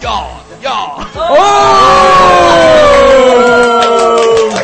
[0.01, 0.27] 要
[0.61, 1.39] 要哦！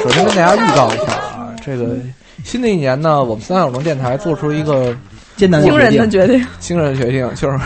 [0.03, 1.95] 首先跟大家预告一下啊，这个
[2.43, 4.93] 新的一年呢，我们三小龙电台做出一个
[5.39, 7.57] 艰难惊人的决定，惊人的决定就是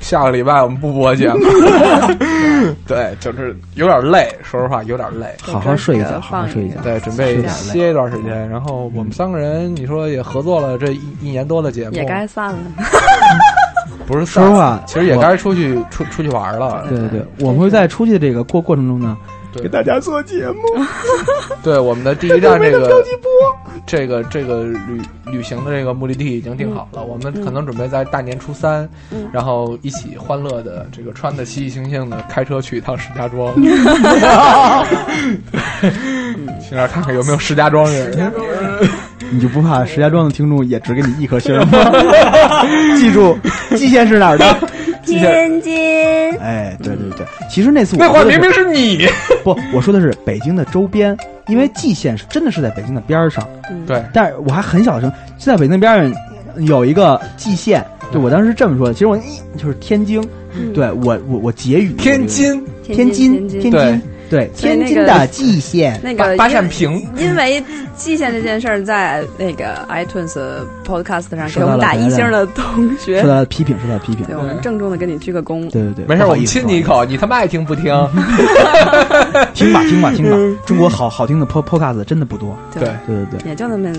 [0.00, 1.38] 下个礼拜我们不播节目。
[2.84, 5.26] 对，就是有点累，说实话有点累。
[5.40, 6.80] 好好睡一觉，好好睡一觉。
[6.82, 8.48] 对，准备歇一段时间。
[8.48, 12.58] 然后我们三个人，你说也合作了这一一年多的节目，也该散了。
[14.04, 16.84] 不是，说实话，其实也该出去出出去玩了。
[16.88, 20.62] 对对对，我们会在出去的这个过过程中呢，对给大家做节目。
[21.62, 23.04] 对，我们的第一站 这个
[23.86, 28.88] 这个这个旅旅行的这个目的地已经定好了，我们可能准备在大年初三，
[29.32, 33.54] 然后一起欢乐的这个穿的喜喜庆庆的开车去一趟石家庄，
[36.60, 38.30] 去那儿看看有没有石家庄人。
[39.30, 41.92] 你就不怕石家庄的听众也只给你一颗星吗？
[42.98, 43.38] 记住，
[43.70, 44.44] 蓟县是哪儿的？
[45.04, 45.72] 天津。
[46.38, 49.06] 哎，对对对，其实那次我那话说的明明是你，
[49.44, 51.16] 不，我说的是北京的周边，
[51.48, 53.46] 因为蓟县是真的是在北京的边儿上。
[53.86, 58.94] 对，但是我还很小的时候，就在北京边上有一个蓟县，就我当时是这么说的。
[58.94, 60.22] 其实我一就是天津，
[60.74, 64.02] 对我我我结语天津，天津天津天津
[64.32, 67.62] 对天津的蓟县，那个八扇屏，因为
[67.94, 70.34] 蓟县这件事儿，在那个 iTunes
[70.86, 74.24] Podcast 上给我们打一星的同学受，到了批评，受到了批评。
[74.24, 75.70] 对我们郑重的给你鞠个躬。
[75.70, 77.84] 对对对，没事，我亲你一口，你他妈爱听不听？
[79.52, 82.56] 听吧听吧听吧， 中国好好听的 pod podcast 真的不多。
[82.72, 83.92] 对对对对，也就那么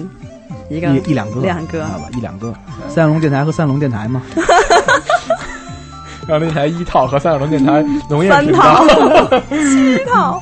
[0.67, 1.85] 一个一一两个，两个？
[2.17, 2.51] 一两个，
[2.89, 4.23] 三龙电台和三龙电台嘛。
[6.27, 8.85] 让那台一套和三角龙电台农业频三套。
[9.49, 10.41] 七套，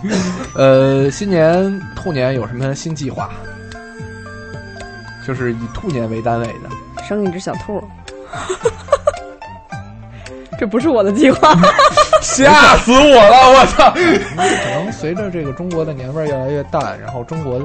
[0.56, 3.30] 呃，新年兔年有什么新计划？
[5.26, 6.70] 就是以兔年为单位的。
[7.08, 7.84] 生一只小兔，
[10.58, 11.56] 这不是我的计划。
[12.22, 13.60] 吓死我了！
[13.60, 13.92] 我操！
[13.92, 17.60] 可能随着这个中国的年味儿越来越淡，然后中国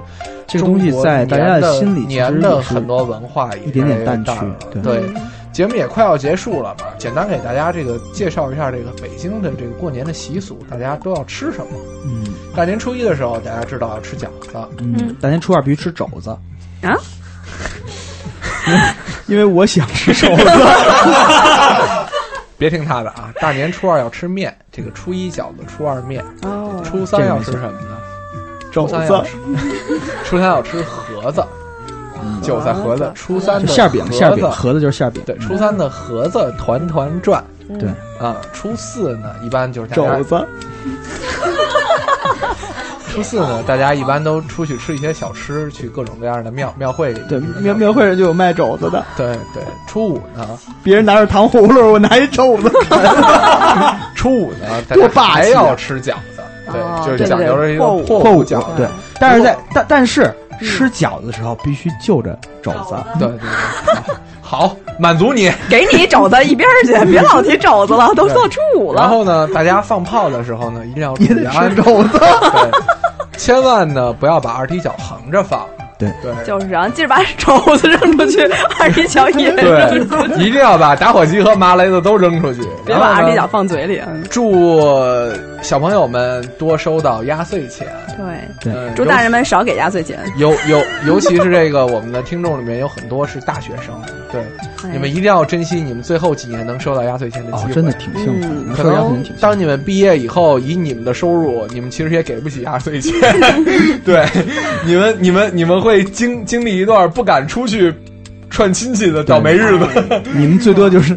[0.47, 4.55] 这个东西在大家的心里年的很多文化也一点点淡去淡了。
[4.73, 5.03] 对对，
[5.57, 11.80] 节目也快要结束了嘛，简单给大家这个介绍一下这个北京的这个过年的习俗，大家都要吃什么？
[12.04, 14.68] 嗯大年初一的时候，大家知道要吃饺子。
[14.76, 16.28] 嗯，大年初二必须吃肘子，
[16.82, 16.94] 啊，
[19.28, 20.44] 因为我想吃肘子。
[22.59, 23.32] 别听他的啊！
[23.40, 27.96] 大年初二要吃面，这个初一饺子，初二面，哦初三要吃什么呢？
[28.70, 29.36] 肘初三要子吃，
[30.26, 31.42] 初三要吃盒子，
[32.43, 33.11] 韭菜盒子。
[33.14, 35.23] 初三的就馅饼，盒馅饼，盒子就是馅饼。
[35.27, 37.43] 对，初三的盒子团团转。
[37.81, 37.89] 对
[38.21, 40.47] 啊，初四呢，一般就是肘子。
[43.12, 47.21] 初四呢，大家一般都出去吃一些小吃，去各种各样的庙庙会里。
[47.29, 49.05] 对，庙庙会上就有卖肘子的。
[49.17, 50.47] 对对，初五呢，
[50.83, 52.71] 别人拿着糖葫芦，我拿一肘子。
[54.14, 56.43] 初五呢，大多家霸气要吃饺子。
[56.71, 58.67] 对，就是讲究了一个破五破破五饺子。
[58.77, 58.87] 对，
[59.19, 62.96] 但是在但但是吃饺子的时候必须就着肘子。
[63.18, 65.50] 对对对， 好，满足你。
[65.68, 69.02] 给你肘子一边去，别老提肘子了，都到初五了。
[69.02, 72.18] 然后呢，大家放炮的时候呢，一定要注意 安吃肘子。
[72.18, 72.70] 对，
[73.36, 75.66] 千万呢不要把二踢脚横着放。
[75.99, 78.40] 对对就是，然后记着把 肘子扔出去，
[78.78, 84.01] 二踢脚也扔出去，对，一定要把打火机和麻雷子都扔出去，别把二踢脚放嘴里。
[84.07, 84.53] 嗯祝
[85.62, 87.86] 小朋友们多收到压岁钱。
[88.62, 90.18] 对，对祝大人们少给压岁钱。
[90.36, 94.01] 尤尤尤其是这个我们的听众里面有很多是大学生，
[94.31, 94.41] 对，
[94.85, 94.91] 哎。
[94.93, 103.12] 你们一定要珍惜你们最后几年能收到压岁钱的机会，哦真的挺幸福可能当你们毕业以后，以你们的收入，你们其实也给不起压岁钱，
[104.05, 104.27] 对，
[104.85, 107.93] 你们你们你们会经经历一段不敢出去
[108.51, 109.87] 串亲戚的倒霉日子，
[110.35, 111.16] 你们最多就是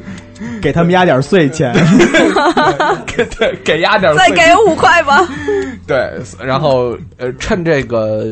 [0.62, 1.74] 给他们压点碎钱。
[3.06, 5.28] 给 对给压点再给五块吧。
[5.86, 6.10] 对，
[6.42, 8.26] 然后呃，趁这个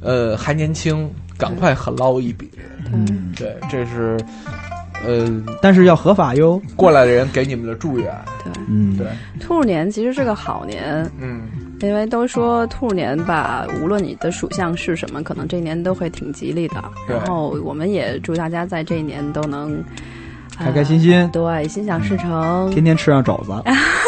[0.00, 2.50] 呃还年轻，赶快狠捞一笔。
[2.92, 4.18] 嗯，对，这是
[5.04, 5.28] 呃
[5.62, 6.60] 但是要合法哟。
[6.76, 8.06] 过来的人给你们的祝愿。
[8.44, 9.06] 对，嗯，对，
[9.38, 11.42] 兔年其实是个好年，嗯，
[11.80, 16.82] 因为都说兔年吧，无论你的属相是什么，可能这一年都会挺吉利的。
[17.08, 19.82] 然后我们也祝大家在这一年都能。
[20.58, 23.52] 开开心心呃对，心想事成，天天吃上肘子，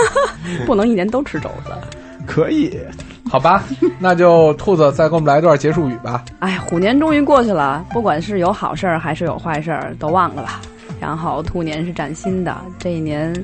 [0.67, 1.71] 不能一年都吃肘子。
[2.27, 2.79] 可以。
[3.33, 3.65] 好吧，
[3.99, 6.23] 那就兔子再给我们来一段结束语吧。
[6.41, 10.61] 哎，虎年终于过去了，不管是有好事儿还是有坏事儿，都忘了吧。
[11.01, 13.35] 然后兔年是崭新的，这一年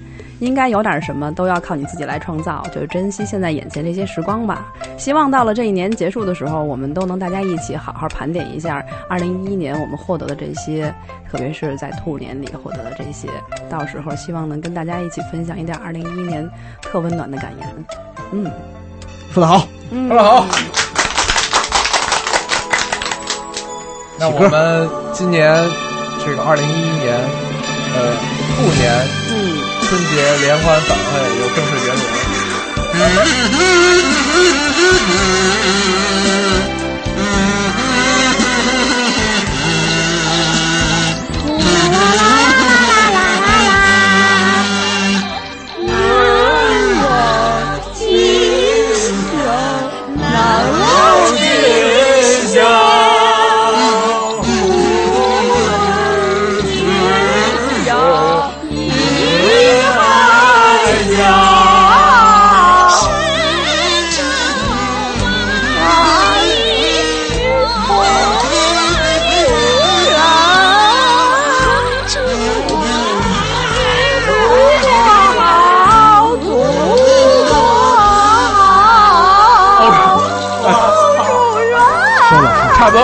[0.40, 4.70] 应该有点什么都要靠你自己来创造，就是珍惜现在眼前这些时光吧。
[4.98, 10.94] 希望到了这一年结束的时候，我们都能大家一起好好盘点一下二零一一年我们获得的这些，
[11.30, 13.26] 特别是在兔年里获得的这些。
[13.70, 16.46] 到时候希望能跟大家一起分享一点二零一一年
[16.82, 17.86] 特温暖的感言。
[18.30, 18.44] 嗯，
[19.38, 20.44] 说得好，嗯说得好。
[24.18, 25.54] 那我们今年
[26.24, 27.14] 这个二零一一年，
[27.94, 28.16] 呃，
[28.56, 28.90] 兔年，
[29.30, 29.32] 嗯，
[29.86, 32.10] 春节联欢晚会又正式结束了。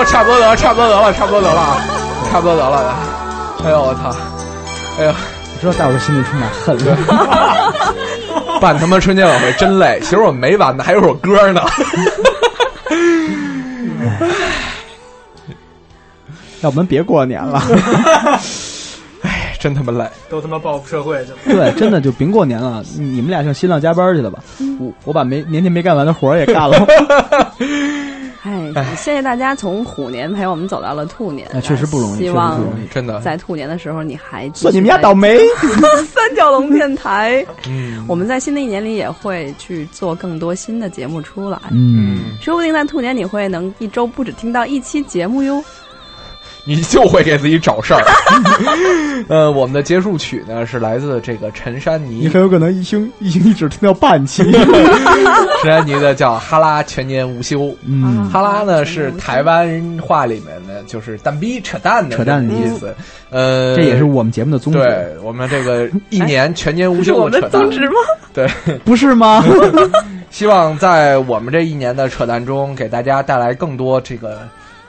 [0.06, 1.76] 差不多，差不多得了，差不多得了，
[2.31, 2.97] 差不多得了啊，差不多得了。
[3.64, 4.14] 哎呦我操！
[4.98, 6.97] 哎呦，我知道大伙儿心里充满恨了。
[8.60, 11.62] 办他妈春节晚会真累，其实我们没完呢，还有首歌呢。
[16.60, 17.60] 要不然别过年了。
[19.22, 21.39] 哎，真他妈累，都他妈报复社会去了。
[21.47, 24.39] 对，真的就别过年了，你们俩上新浪加班去了吧？
[24.78, 26.86] 我我把没年前没干完的活儿也干了。
[28.44, 32.60] 哎，谢谢大家从虎年陪我们走到了兔年，那确实不容易希望
[32.90, 33.18] 真的。
[33.20, 35.38] 在兔年的时候你还算你们家倒霉。
[36.12, 45.64] 三角龙电台，嗯，我们在新的一年里也会去做更多新的节目出来，嗯，说不定在兔年你会能一周不止听到一期节目哟。
[46.65, 48.03] 你就会给自己找事儿。
[49.28, 54.43] 呃，我们的结束曲呢是来自这个陈珊妮，你很有可能一星一星期只听到半期。
[55.62, 57.61] 陈珊妮的叫《哈拉全年无休》。
[57.86, 62.95] 嗯哈拉呢是台湾话里面的，就是蛋逼扯淡的扯淡的意思。
[63.31, 64.78] 呃，这也是我们节目的宗旨。
[64.81, 67.62] 对我们这个一年全年无休 是我们扯淡。
[67.62, 67.95] 的宗旨吗？
[68.32, 68.49] 对，
[68.85, 69.45] 不是吗？
[70.31, 74.41] 希望在我们这一年的扯淡中，给大家带来更多这个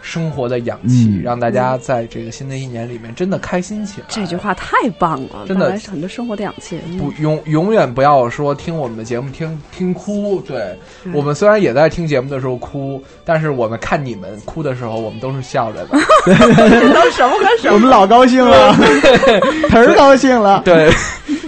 [0.06, 4.08] 生活的氧气，嗯让大家在这个新的一年里面真的开心起来。
[4.08, 6.80] 这句话太棒了，真的很多生活的氧气。
[6.88, 15.98] 嗯不永永远不要说听我们的节目听听哭，对、嗯我们虽然也在听节目的时候哭，但是我们看你们哭的时候，我们都是笑着的。
[16.26, 17.74] 这都什么跟什么？
[17.74, 18.74] 我们老高兴了，
[19.70, 20.62] 忒儿高兴了。
[20.64, 20.92] 对，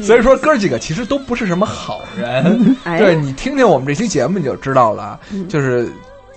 [0.02, 2.76] 所以说哥几个其实都不是什么好人。
[2.84, 5.88] 哎对你听听我们这期节目你就知道了，嗯就是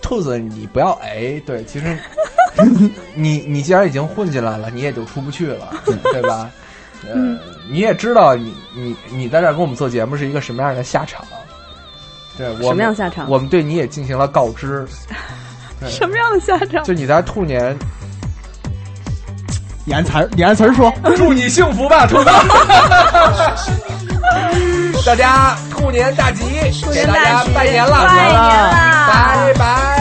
[0.03, 1.97] 兔子你不要哎，对，其实
[3.15, 5.73] 你你既然已经混进来了，你也就出不去了，
[6.13, 6.51] 对吧？
[7.07, 7.39] 呃，嗯
[7.71, 11.25] 你也知道你你你在这儿跟我们做节目是一个什么样的下场。
[12.37, 14.87] 对，我们什么样下场我们对你也进行了告知。
[15.89, 16.85] 什么样的下场？
[16.85, 17.75] 就你在兔年，
[19.87, 20.93] 你按词儿，你按词儿说。
[21.17, 22.31] 祝你幸福吧，兔子。
[25.07, 26.45] 大家兔年大吉，
[26.93, 28.71] 给大家拜年了，拜年了
[29.09, 30.00] 拜拜。